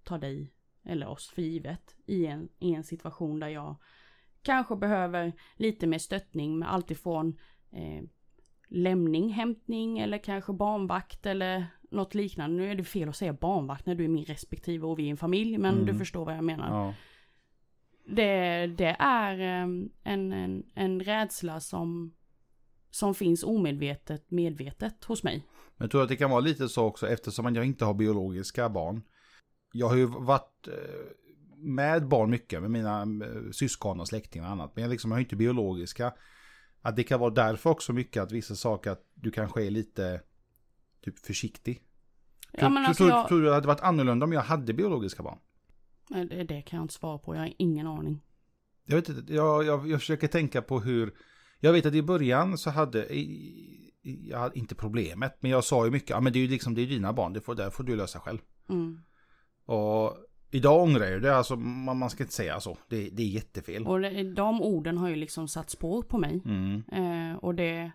[0.04, 0.50] tar dig
[0.84, 3.76] eller oss för givet i en, i en situation där jag
[4.42, 7.38] kanske behöver lite mer stöttning med allt ifrån
[7.72, 8.02] eh,
[8.68, 12.56] lämning, hämtning eller kanske barnvakt eller något liknande.
[12.56, 15.10] Nu är det fel att säga barnvakt när du är min respektive och vi är
[15.10, 15.86] en familj men Mm.
[15.86, 16.68] du förstår vad jag menar.
[16.84, 16.94] Ja.
[18.06, 22.14] Det, det är em, en, en, en rädsla som,
[22.94, 25.46] som finns omedvetet medvetet hos mig.
[25.76, 28.68] Men jag tror att det kan vara lite så också eftersom jag inte har biologiska
[28.68, 29.02] barn.
[29.72, 30.74] Jag har ju varit eh,
[31.56, 34.72] med barn mycket med mina eh, syskon och släktingar och annat.
[34.74, 36.14] Men jag liksom har ju inte biologiska.
[36.82, 40.20] Att det kan vara därför också mycket att vissa saker att du kanske är lite
[41.04, 41.82] typ försiktig.
[42.52, 44.74] Ja, tror, alltså tror, jag, tror du att det hade varit annorlunda om jag hade
[44.74, 45.38] biologiska barn?
[46.08, 48.20] Det, det kan jag inte svara på, jag har ingen aning.
[48.84, 51.14] Jag vet inte, jag, jag, jag försöker tänka på hur...
[51.64, 53.06] Jag vet att i början så hade...
[54.02, 56.74] Jag hade inte problemet, men jag sa ju mycket, ja men det är ju liksom,
[56.74, 58.38] det är dina barn, det får, det får du lösa själv.
[58.68, 59.00] Mm.
[59.64, 60.16] Och
[60.50, 62.78] idag ångrar jag det, alltså man, man ska inte säga så.
[62.88, 63.86] Det, det är jättefel.
[63.86, 66.42] Och det, de orden har ju liksom satt spår på mig.
[66.44, 66.82] Mm.
[66.92, 67.92] Eh, och det,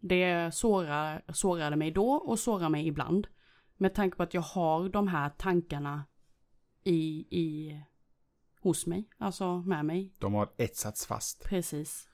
[0.00, 3.26] det sårar, sårade mig då och sårar mig ibland.
[3.76, 6.04] Med tanke på att jag har de här tankarna
[6.84, 7.80] i, i,
[8.60, 10.12] hos mig, alltså med mig.
[10.18, 11.44] De har etsats fast.
[11.44, 12.08] Precis.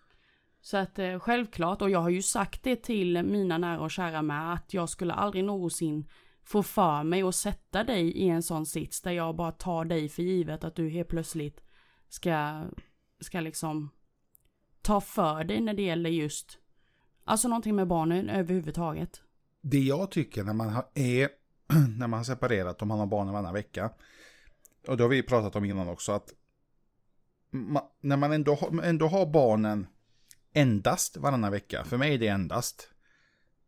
[0.60, 4.22] Så att eh, självklart, och jag har ju sagt det till mina nära och kära
[4.22, 6.08] med, att jag skulle aldrig någonsin
[6.42, 10.08] få för mig att sätta dig i en sån sits där jag bara tar dig
[10.08, 11.60] för givet att du helt plötsligt
[12.08, 12.64] ska,
[13.20, 13.90] ska liksom
[14.82, 16.58] ta för dig när det gäller just,
[17.24, 19.22] alltså någonting med barnen överhuvudtaget.
[19.60, 21.28] Det jag tycker när man har, är,
[21.98, 23.90] när man har separerat och man har barnen varannan vecka.
[24.88, 26.34] Och det har vi pratat om innan också att
[27.50, 29.86] man, när man ändå, ändå har barnen
[30.52, 32.88] endast varannan vecka, för mig är det endast.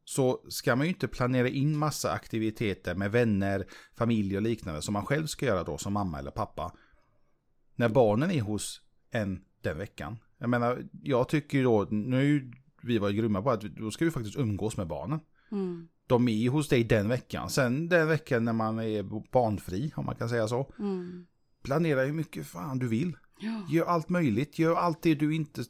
[0.04, 3.66] Så ska man ju inte planera in massa aktiviteter med vänner,
[3.96, 6.72] familj och liknande som man själv ska göra då som mamma eller pappa.
[7.74, 10.18] När barnen är hos en den veckan.
[10.38, 14.04] Jag menar, jag tycker ju då, nu ju vi varit grymma på att då ska
[14.04, 15.20] vi faktiskt umgås med barnen.
[15.52, 17.50] Mm, De är hos dig den veckan.
[17.50, 20.72] Sen den veckan när man är barnfri, om man kan säga så.
[20.78, 21.26] mm,
[21.62, 23.16] Planera hur mycket fan du vill.
[23.40, 24.58] ja, Gör allt möjligt.
[24.58, 25.64] Gör allt det du inte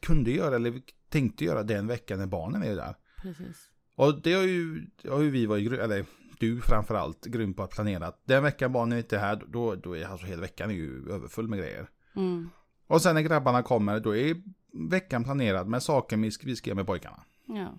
[0.00, 2.94] kunde göra eller tänkte göra den veckan när barnen är där.
[3.22, 3.70] Precis.
[3.94, 6.06] Och det har ju, det har ju vi varit, eller
[6.40, 8.12] du framförallt, grym på att planera.
[8.24, 11.48] Den veckan barnen inte är här, då, då är alltså hela veckan är ju överfull
[11.48, 11.90] med grejer.
[12.16, 12.50] Mm.
[12.86, 14.42] Och sen när grabbarna kommer, då är
[14.90, 17.24] veckan planerad med saker vi ska, vi ska göra med pojkarna.
[17.46, 17.78] Ja.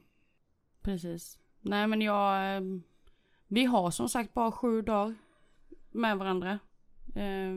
[0.81, 1.39] Precis.
[1.61, 2.55] Nej men jag...
[2.55, 2.61] eh,
[3.47, 5.15] Vi har som sagt bara sju dagar
[5.91, 6.59] med varandra.
[7.15, 7.53] Eh,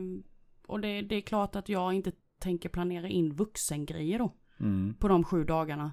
[0.67, 4.33] Och det, det är klart att jag inte tänker planera in vuxengrejer då.
[4.61, 4.93] Mm.
[4.99, 5.91] på de sju dagarna.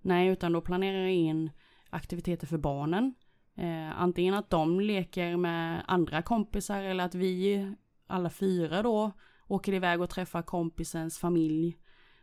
[0.00, 1.50] Nej, utan då planerar jag in
[1.90, 3.14] aktiviteter för barnen.
[3.56, 7.72] Eh, antingen att de leker med andra kompisar eller att vi
[8.06, 9.12] alla fyra då
[9.46, 11.78] åker iväg och träffar kompisens familj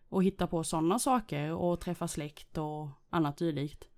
[0.10, 3.90] och hittar på sådana saker och träffar släkt och annat dylikt.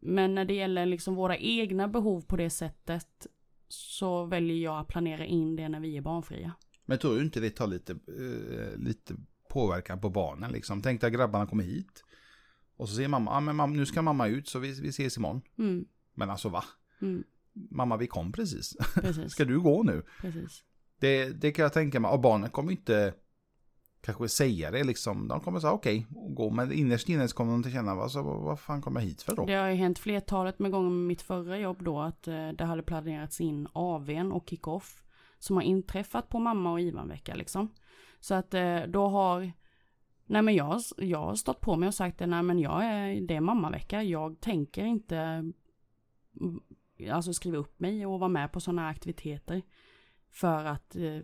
[0.00, 3.26] Men när det gäller liksom våra egna behov på det sättet
[3.68, 6.52] så väljer jag att planera in det när vi är barnfria.
[6.84, 9.14] Men tror du inte det tar lite, eh, lite
[9.48, 10.82] påverkan på barnen liksom?
[10.82, 12.04] Tänk dig att grabbarna kommer hit.
[12.76, 15.16] Och så säger mamma, ah, men mamma, nu ska mamma ut så vi, vi ses
[15.16, 15.40] imorgon.
[15.58, 15.84] Mm,
[16.14, 16.64] Men alltså va?
[17.02, 17.24] mm,
[17.70, 18.76] Mamma vi kom precis.
[18.94, 20.02] precis, ska du gå nu?
[20.20, 20.64] precis.
[21.00, 22.10] Det, det kan jag tänka mig.
[22.10, 23.14] Och barnen kommer inte
[24.00, 25.28] kanske säga det liksom.
[25.28, 26.50] De kommer säga okej, och gå.
[26.50, 29.36] Men innerst inne så kommer de inte känna, vad, vad fan kommer jag hit för
[29.36, 29.46] då?
[29.46, 32.64] Det har ju hänt flertalet med gånger med mitt förra jobb då att eh, det
[32.64, 35.02] hade planerats in AWn och kick-off
[35.38, 37.68] som har inträffat på mamma och Ivan-vecka liksom.
[38.20, 39.52] Så att eh, då har,
[40.26, 43.20] nej men jag, jag har stått på mig och sagt det, nej men jag är,
[43.20, 45.54] det är mammavecka, jag tänker inte mm,
[47.10, 49.62] alltså skriva upp mig och vara med på sådana aktiviteter.
[50.30, 51.20] För att, eh,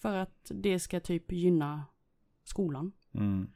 [0.00, 1.84] för att det ska typ gynna
[2.44, 3.50] skolan Mm.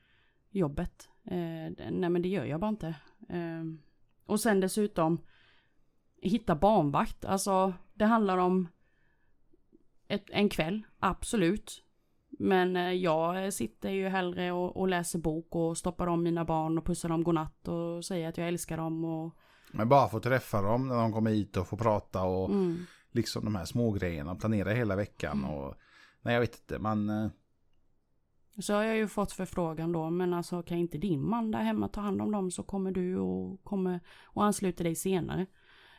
[0.50, 1.08] jobbet.
[1.24, 2.94] Eh, nej men det gör jag bara inte.
[3.28, 3.64] Eh,
[4.24, 5.20] och sen dessutom
[6.22, 7.24] hitta barnvakt.
[7.24, 8.68] Alltså det handlar om
[10.08, 11.84] ett, en kväll, absolut.
[12.42, 16.78] Men eh, jag sitter ju hellre och, och läser bok och stoppar om mina barn
[16.78, 19.34] och pussar dem godnatt och säger att jag älskar dem och
[19.72, 22.76] Men bara få träffa dem när de kommer hit och få prata och mm,
[23.10, 24.34] liksom de här små grejerna.
[24.34, 25.74] Planera hela veckan och
[26.22, 27.10] nej jag vet inte, man...
[27.10, 27.30] eh,
[28.58, 31.88] Så har jag ju fått förfrågan då, men alltså kan inte din man där hemma
[31.88, 35.46] ta hand om dem så kommer du och kommer och ansluter dig senare.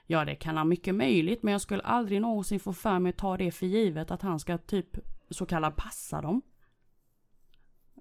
[0.06, 3.18] Ja, det kan han mycket möjligt, men jag skulle aldrig någonsin få för mig att
[3.18, 4.98] ta det för givet att han ska typ
[5.32, 6.42] så kallad passa dem.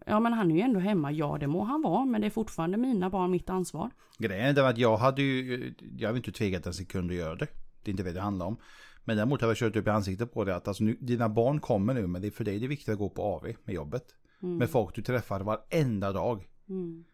[0.07, 1.13] Ja, men han är ju ändå hemma.
[1.13, 3.91] Ja, det må han vara, men det är fortfarande mina barn, mitt ansvar.
[4.19, 7.47] Grejen är att jag hade ju, jag hade inte tvekat en sekund att göra det.
[7.83, 8.57] Det är inte det det handlar om.
[9.05, 11.61] Men däremot har jag kört upp i ansiktet på det att alltså nu, dina barn
[11.61, 13.75] kommer nu men det är för dig det är viktigt att gå på AV med
[13.75, 14.05] jobbet.
[14.43, 14.57] Mm.
[14.57, 16.49] Med folk du träffar varenda dag.
[16.69, 17.05] Mm.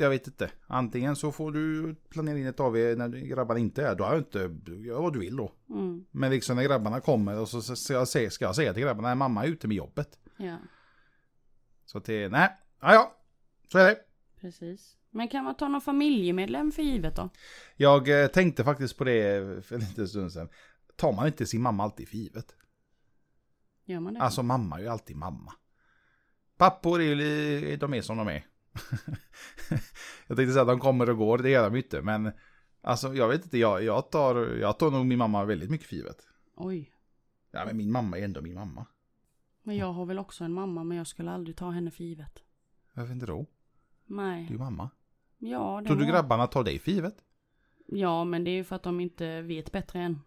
[0.00, 0.50] Jag vet inte.
[0.66, 3.94] Antingen så får du planera in ett AV när grabbarna inte är.
[3.94, 4.38] Då har jag inte,
[4.72, 5.52] gör vad du vill då.
[5.70, 6.04] Mm.
[6.10, 9.08] Men liksom när grabbarna kommer och så ska jag säga, ska jag säga till grabbarna,
[9.08, 10.18] nej mamma är ute med jobbet.
[10.36, 10.56] Ja,
[11.84, 12.48] Så att det, nej,
[12.80, 13.16] ja ja,
[13.72, 13.96] så är det.
[14.40, 14.96] precis.
[15.10, 17.28] Men kan man ta någon familjemedlem för givet då?
[17.76, 20.48] Jag eh, tänkte faktiskt på det för en liten stund sedan.
[20.96, 22.54] Tar man inte sin mamma alltid för givet?
[23.84, 24.20] Gör man det?
[24.20, 25.52] Alltså mamma är ju alltid mamma.
[26.56, 28.46] Pappor är ju, de är som de är.
[30.26, 32.02] jag tänkte säga att de kommer och går, det gör de ju inte.
[32.02, 32.32] Men
[32.82, 35.96] alltså jag vet inte, jag, jag, tar, jag tar nog min mamma väldigt mycket för
[35.96, 36.26] givet.
[36.56, 36.92] Oj.
[37.50, 38.86] Ja men min mamma är ändå min mamma.
[39.62, 42.42] Men jag har väl också en mamma, men jag skulle aldrig ta henne för givet.
[42.94, 43.46] Varför inte då?
[44.06, 44.46] Nej.
[44.48, 44.90] Du är mamma.
[45.38, 47.16] Ja, det Tror du må- grabbarna tar dig för givet?
[47.86, 50.20] Ja, men det är ju för att de inte vet bättre än.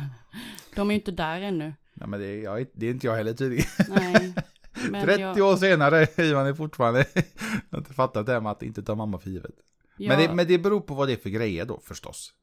[0.74, 1.74] de är ju inte där ännu.
[1.94, 3.66] Nej men det, är- jag, det är inte jag heller tydligen.
[3.88, 4.34] Nej.
[4.90, 7.22] Men 30 jag, år senare, Ivan är fortfarande, jag
[7.70, 9.54] har inte fattat det här med att inte ta mamma för givet.
[9.96, 12.34] jag, Men, det, men det beror på vad det är för grejer då förstås.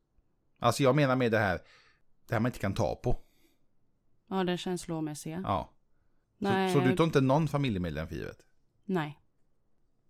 [0.60, 1.60] Alltså jag menar med det här,
[2.28, 3.21] det här man inte kan ta på.
[4.30, 5.41] Ja, det känslomässiga.
[5.43, 5.71] Ja.
[6.38, 6.74] Nej.
[6.74, 8.45] Så, så du tar inte någon familjemedlem för givet?
[8.86, 9.19] Nej.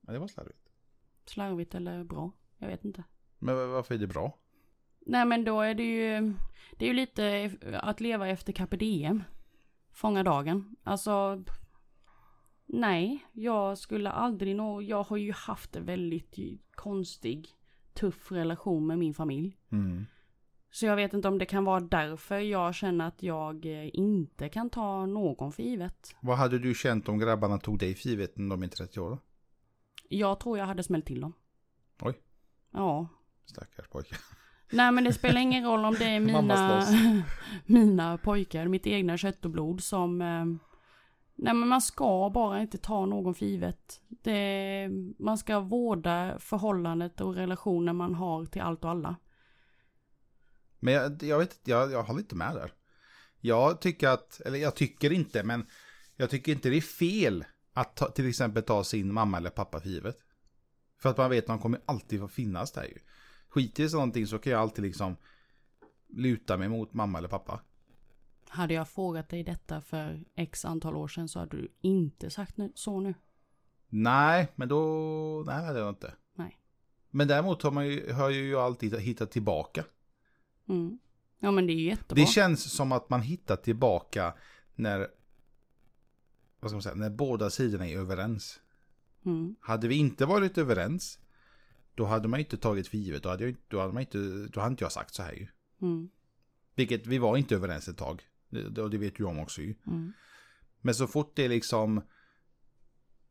[0.02, 0.70] Ja, det var slarvigt.
[1.26, 2.32] Slarvigt eller bra.
[2.58, 3.04] Jag vet inte.
[3.40, 4.38] Men va- varför är det bra?
[5.00, 6.34] Nej, men då är det ju,
[6.78, 9.24] det är ju lite att leva efter diem.
[9.92, 10.76] Fånga dagen.
[10.84, 11.44] Alltså,
[12.66, 16.36] nej, jag skulle aldrig nå, jag har ju haft en väldigt
[16.76, 17.48] konstig,
[17.94, 19.58] tuff relation med min familj.
[19.72, 20.06] Mm.
[20.72, 24.50] Så jag vet inte om det kan vara därför jag känner att jag eh, inte
[24.50, 26.16] kan ta någon för givet.
[26.20, 29.18] Vad hade du känt om grabbarna tog dig för givet när de är 30 år?
[30.10, 31.34] Jag tror jag hade smällt till dem.
[32.02, 32.20] Oj.
[32.72, 33.08] Ja.
[33.46, 34.18] Stackars pojkar.
[34.72, 36.84] Nej men det spelar ingen roll om det är mina,
[37.66, 40.22] mina pojkar, mitt egna kött och blod som...
[41.36, 44.02] Nej men man ska bara inte ta någon för givet.
[44.08, 49.16] Det, man ska vårda förhållandet och relationen man har till allt och alla.
[50.80, 52.72] Men jag, jag vet inte, jag, jag håller inte med där.
[53.40, 55.68] Jag tycker att, eller jag tycker inte, men
[56.16, 59.80] jag tycker inte det är fel att ta, till exempel ta sin mamma eller pappa
[59.80, 60.18] för givet.
[61.02, 62.98] För att man vet att de kommer alltid få finnas där ju.
[63.50, 65.18] Skiter i någonting så kan jag alltid liksom
[66.08, 67.62] luta mig mot mamma eller pappa.
[68.50, 72.58] Hade jag frågat dig detta för x antal år sedan så hade du inte sagt
[72.58, 73.14] nu, så nu.
[73.90, 75.44] Nej, men då...
[75.48, 76.14] Nej, det hade jag inte.
[76.34, 76.60] Nej.
[77.10, 79.84] Men däremot har man ju, har ju alltid hittat tillbaka.
[80.70, 81.00] Mm.
[81.40, 82.24] Ja men det är ju jättebra.
[82.24, 84.34] Det känns som att man hittar tillbaka
[84.76, 85.08] när...
[86.60, 86.96] Vad ska man säga?
[86.96, 88.60] När båda sidorna är överens.
[89.26, 89.56] Mm.
[89.60, 91.20] Hade vi inte varit överens,
[91.96, 93.24] då hade man inte tagit för givet.
[93.24, 94.18] Då hade, jag, då hade, man inte,
[94.54, 95.48] då hade inte jag sagt så här ju.
[95.82, 96.10] Mm.
[96.76, 98.24] Vilket vi var inte överens ett tag.
[98.64, 99.76] Det, och det vet du om också ju.
[99.88, 100.14] Mm.
[100.82, 102.02] Men så fort det liksom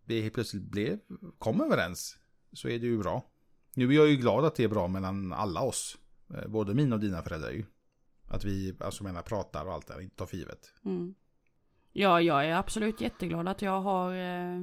[0.04, 0.98] vi helt plötsligt blev,
[1.38, 2.18] kom överens
[2.52, 3.24] så är det ju bra.
[3.74, 5.98] Nu är jag ju glad att det är bra mellan alla oss.
[6.34, 7.64] Eh, Både mina och dina föräldrar ju.
[8.28, 10.72] Att vi, alltså menar, pratar och allt det där, inte tar för givet.
[10.84, 11.14] Mm.
[11.92, 14.60] Ja, jag är absolut jätteglad att jag har eh,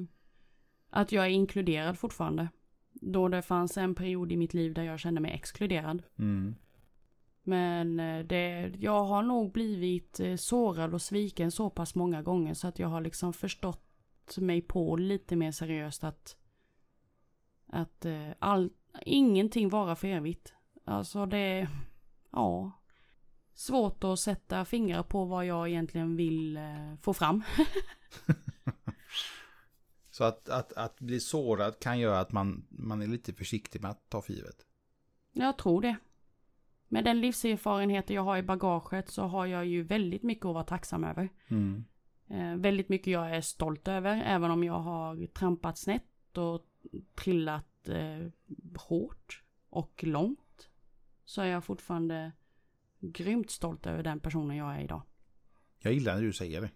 [0.89, 2.49] att jag är inkluderad fortfarande.
[2.93, 6.03] Då det fanns en period i mitt liv där jag kände mig exkluderad.
[6.19, 6.55] Mm.
[7.43, 12.53] Men eh, det, jag har nog blivit eh, sårad och sviken så pass många gånger
[12.53, 13.87] så att jag har liksom förstått
[14.37, 16.37] mig på lite mer seriöst att
[17.67, 18.69] att eh, all,
[19.05, 20.53] ingenting varar för evigt.
[20.85, 21.69] Alltså det,
[22.31, 22.71] ja.
[23.53, 26.59] Svårt att sätta fingrar på vad jag egentligen vill
[27.01, 27.43] få fram.
[30.11, 33.91] Så att, att, att bli sårad kan göra att man, man är lite försiktig med
[33.91, 34.65] att ta för givet.
[35.33, 35.97] Jag tror det.
[36.91, 40.63] Med den livserfarenhet jag har i bagaget så har jag ju väldigt mycket att vara
[40.63, 41.29] tacksam över.
[41.47, 41.83] Mm.
[42.29, 46.65] Eh, väldigt mycket jag är stolt över, även om jag har trampat snett och
[47.15, 48.31] trillat eh,
[48.75, 50.69] hårt och långt.
[51.25, 52.31] Så är jag fortfarande
[52.99, 55.01] grymt stolt över den personen jag är idag.
[55.79, 56.69] Jag gillar när du säger det.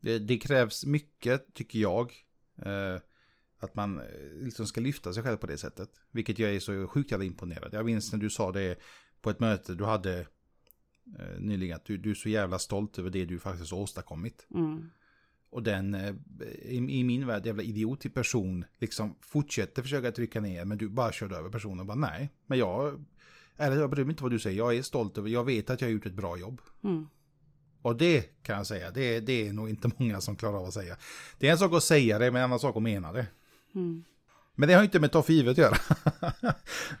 [0.00, 2.12] Det, det krävs mycket, tycker jag.
[2.62, 3.00] Eh,
[3.58, 4.04] att man eh,
[4.40, 5.90] liksom ska lyfta sig själv på det sättet.
[6.10, 7.74] Vilket jag är så sjukt jävla imponerad.
[7.74, 8.78] Jag minns när du sa det
[9.20, 10.18] på ett möte du hade
[11.18, 11.76] eh, nyligen.
[11.76, 14.46] Att du, du är så jävla stolt över det du faktiskt har åstadkommit.
[14.54, 14.90] Mm.
[15.50, 16.14] Och den, eh,
[16.64, 21.12] i, i min värld, jävla idiotisk person, liksom fortsätter försöka trycka ner, men du bara
[21.12, 22.30] körde över personen och bara nej.
[22.46, 23.04] Men jag,
[23.56, 25.80] ärligt, jag bryr mig inte vad du säger, jag är stolt över, jag vet att
[25.80, 26.60] jag har gjort ett bra jobb.
[26.84, 27.08] Mm.
[27.82, 30.74] Och det kan jag säga, det, det är nog inte många som klarar av att
[30.74, 30.96] säga.
[31.38, 33.26] Det är en sak att säga det, men en annan sak att mena det.
[33.74, 34.04] Mm.
[34.58, 35.76] Men det har inte med ta för givet att göra.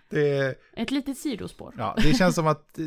[0.08, 1.74] det, Ett litet sidospår.
[1.78, 2.78] ja, det känns som att,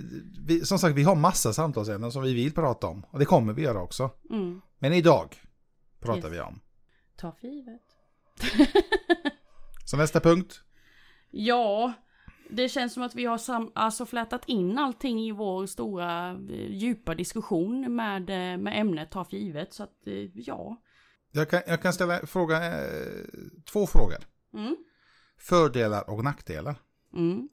[0.47, 3.05] vi, som sagt, vi har massa samtalsämnen som vi vill prata om.
[3.11, 4.09] Och det kommer vi göra också.
[4.29, 4.61] Mm.
[4.79, 5.35] Men idag
[5.99, 6.33] pratar Yes.
[6.33, 6.59] vi om.
[7.17, 7.81] Ta för givet.
[9.85, 10.61] Så nästa punkt.
[11.31, 11.93] Ja,
[12.49, 16.71] det känns som att vi har sam- alltså flätat in allting i vår stora eh,
[16.71, 19.73] djupa diskussion med, eh, med ämnet ta för givet.
[19.73, 20.81] Så att eh, ja.
[21.31, 23.25] Jag kan, jag kan ställa fråga, eh,
[23.71, 24.17] två frågor.
[24.53, 24.75] Mm.
[25.37, 26.75] Fördelar och nackdelar.
[27.13, 27.49] Mm.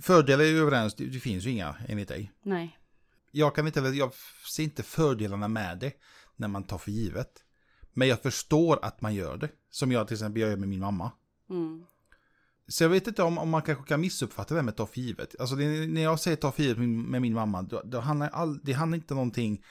[0.00, 2.32] Fördelar är ju överens, det, finns ju inga enligt dig.
[2.42, 2.78] Nej.
[3.30, 4.12] Jag kan inte, jag
[4.54, 5.92] ser inte fördelarna med det
[6.36, 7.44] när man tar för givet.
[7.92, 9.48] Men jag förstår att man gör det.
[9.70, 11.12] Som jag till exempel gör med min mamma.
[11.50, 11.84] Mm.
[12.68, 15.00] Så jag vet inte om, om man kanske kan missuppfatta det här med ta för
[15.00, 15.40] givet.
[15.40, 18.28] Alltså det, när jag säger ta för givet med, med min mamma, då, då handlar
[18.28, 19.64] all, det handlar inte någonting...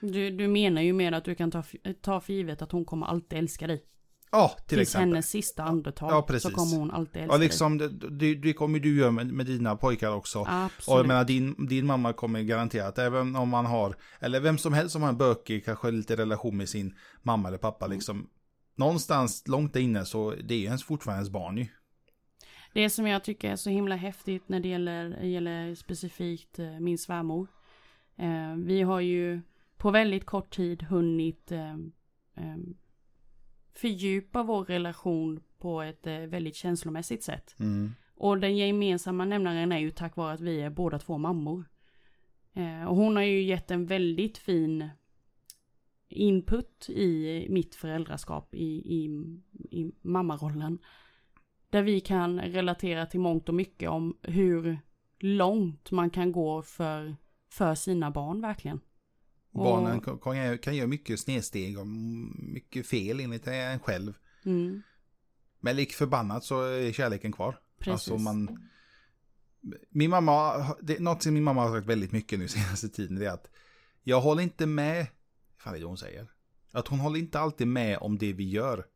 [0.00, 1.64] Du, du menar ju med att du kan ta,
[2.02, 3.84] ta för givet att hon kommer alltid älska dig.
[4.32, 5.08] Ja, till Tills exempel.
[5.08, 6.42] hennes sista andetag Ja, precis.
[6.42, 9.46] så kommer hon alltid älska Ja, liksom, det, det, det kommer du göra med, med
[9.46, 10.38] dina pojkar också.
[10.38, 10.42] dig.
[10.54, 11.06] Och jag Absolut.
[11.06, 15.02] menar, din, din mamma kommer garanterat, även om man har, eller vem som helst som
[15.02, 17.96] har en bökig, kanske lite relation med sin mamma eller pappa, Mm.
[17.96, 18.28] liksom.
[18.76, 21.66] Någonstans långt där inne så det är ju ens fortfarande ens barn ju.
[22.74, 26.98] Det som jag tycker är så himla häftigt när det gäller, gäller specifikt eh, min
[26.98, 27.48] svärmor.
[28.18, 29.40] Eh, vi har ju
[29.76, 31.72] på väldigt kort tid hunnit eh,
[32.36, 32.56] eh,
[33.74, 37.56] fördjupa vår relation på ett eh, väldigt känslomässigt sätt.
[37.58, 37.92] Mm.
[38.14, 41.64] Och den gemensamma nämnaren är ju tack vare att vi är båda två mammor.
[42.52, 44.88] Eh, och hon har ju gett en väldigt fin
[46.08, 49.04] input i mitt föräldraskap i, i,
[49.52, 50.78] i mammarollen.
[51.70, 54.78] Där vi kan relatera till mångt och mycket om hur
[55.18, 57.16] långt man kan gå för,
[57.48, 58.80] för sina barn verkligen.
[59.52, 64.12] Och- Barnen kan, kan, göra- kan göra mycket snedsteg och mycket fel enligt en själv.
[64.44, 64.82] Mm,
[65.60, 67.60] Men lik förbannat så är kärleken kvar.
[67.78, 67.92] precis.
[67.92, 68.68] Alltså man...
[69.90, 73.26] Min mamma, det, något som min mamma har sagt väldigt mycket nu senaste tiden, det
[73.26, 73.50] är att
[74.02, 75.06] jag håller inte med,
[75.58, 76.26] fan är det hon säger?
[76.72, 78.86] Att hon håller inte alltid med om det vi gör.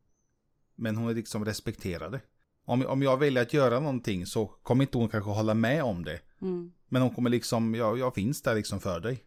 [0.75, 2.21] Men hon är liksom respekterade.
[2.65, 6.03] Om, om jag väljer att göra någonting så kommer inte hon kanske hålla med om
[6.05, 6.19] det.
[6.41, 9.23] Mm, Men hon kommer liksom, jag, jag finns där liksom för dig.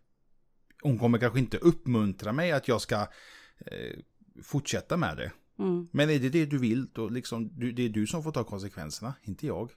[0.83, 2.97] Hon kommer kanske inte uppmuntra mig att jag ska
[3.67, 3.99] eh,
[4.43, 5.33] fortsätta med det.
[5.59, 5.89] Mm.
[5.93, 8.45] Men är det det du vill, då liksom, du, det är du som får ta
[8.45, 9.71] konsekvenserna, inte jag.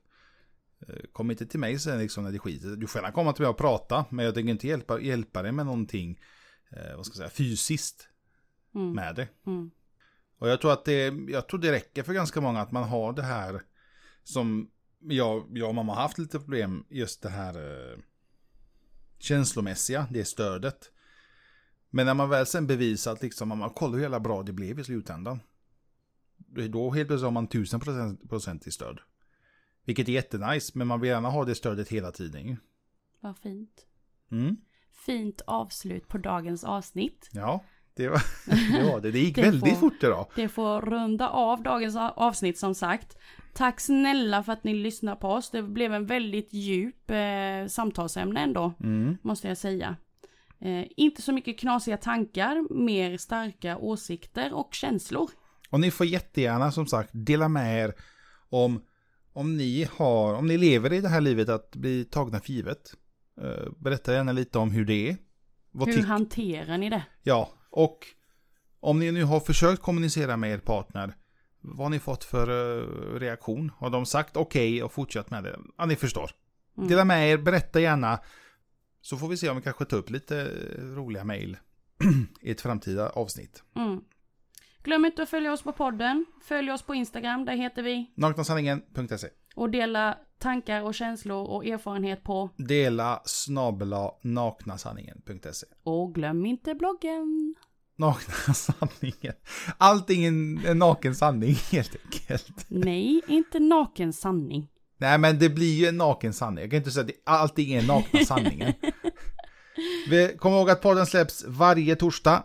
[0.87, 3.41] Eh, Kom inte till mig sen liksom när det skiter Du får gärna komma till
[3.41, 6.19] mig och prata, men jag tänker inte hjälpa, hjälpa dig med någonting,
[6.71, 8.07] eh, vad ska jag säga, fysiskt
[8.75, 8.91] Mm.
[8.93, 9.27] med det.
[9.47, 9.71] Mm.
[10.37, 13.13] Och jag tror att det, jag tror det räcker för ganska många att man har
[13.13, 13.61] det här
[14.23, 17.97] som jag, jag och mamma har haft lite problem, just det här eh,
[19.23, 20.91] känslomässiga, det stödet.
[21.89, 24.83] Men när man väl sen bevisat liksom, man kollar hur jävla bra det blev i
[24.83, 25.39] slutändan.
[26.69, 28.99] Då helt plötsligt har man 1000% procent i stöd.
[29.85, 32.57] Vilket är jättenice, men man vill gärna ha det stödet hela tiden.
[33.19, 33.85] Vad fint.
[34.31, 34.55] Mm.
[35.05, 37.29] Fint avslut på dagens avsnitt.
[37.31, 37.63] Ja,
[37.93, 38.83] det var det.
[38.91, 39.11] Var det.
[39.11, 40.27] det gick Det väldigt får- fort idag.
[40.35, 43.17] Det får runda av dagens avsnitt som sagt.
[43.53, 45.49] Tack snälla för att ni lyssnar på oss.
[45.51, 49.17] Det blev en väldigt djup eh, samtalsämne ändå, Mm.
[49.21, 49.95] måste jag säga.
[50.61, 55.29] Eh, inte så mycket knasiga tankar, mer starka åsikter och känslor.
[55.69, 57.93] Och ni får jättegärna som sagt dela med er
[58.49, 58.81] om,
[59.33, 62.93] om ni har, om ni lever i det här livet att bli tagna för givet.
[63.41, 65.17] Eh, Berätta gärna lite om hur det är.
[65.71, 67.03] Vad Hur hanterar ni det?
[67.23, 67.97] Ja, och
[68.79, 71.15] om ni nu har försökt kommunicera med er partner,
[71.61, 73.71] vad har ni fått för eh, reaktion?
[73.77, 75.59] Har de sagt okej och fortsatt med det?
[75.77, 76.31] Ja, ni förstår.
[76.77, 76.89] Mm.
[76.89, 78.19] Dela med er, berätta gärna.
[79.01, 81.57] Så får vi se om vi kanske tar upp lite eh, roliga mejl
[82.41, 83.63] i ett framtida avsnitt.
[83.75, 84.01] Mm.
[84.83, 86.25] Glöm inte att följa oss på podden.
[86.41, 88.11] Följ oss på Instagram, där heter vi.
[88.15, 92.49] Naknasanningen.se Och dela tankar och känslor och erfarenhet på.
[92.57, 97.55] Dela snabela naknasanningen.se Och glöm inte bloggen.
[97.97, 99.33] Nakna sanningen.
[99.77, 102.65] Allting är en, en naken sanning helt enkelt.
[102.67, 104.67] Nej, inte naken sanning.
[104.97, 106.61] Nej men det blir ju en naken sanning.
[106.61, 108.73] Jag kan inte säga att allting är nakna sanningen.
[110.09, 112.43] Vi kommer ihåg att podden släpps varje torsdag.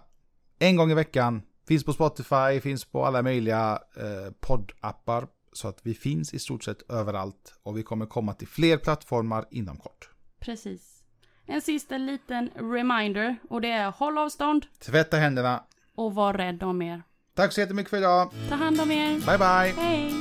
[0.58, 1.42] En gång i veckan.
[1.68, 5.26] Finns på Spotify, finns på alla möjliga eh, poddappar.
[5.52, 7.54] Så att vi finns i stort sett överallt.
[7.62, 10.10] Och vi kommer komma till fler plattformar inom kort.
[10.40, 10.95] Precis.
[11.46, 15.62] En sista liten reminder och det är håll avstånd Tvätta händerna.
[15.94, 17.02] och var rädd om er.
[17.34, 18.30] Tack så jättemycket för idag.
[18.48, 19.08] Ta hand om er.
[19.26, 19.84] Bye bye.
[19.84, 20.14] Hej!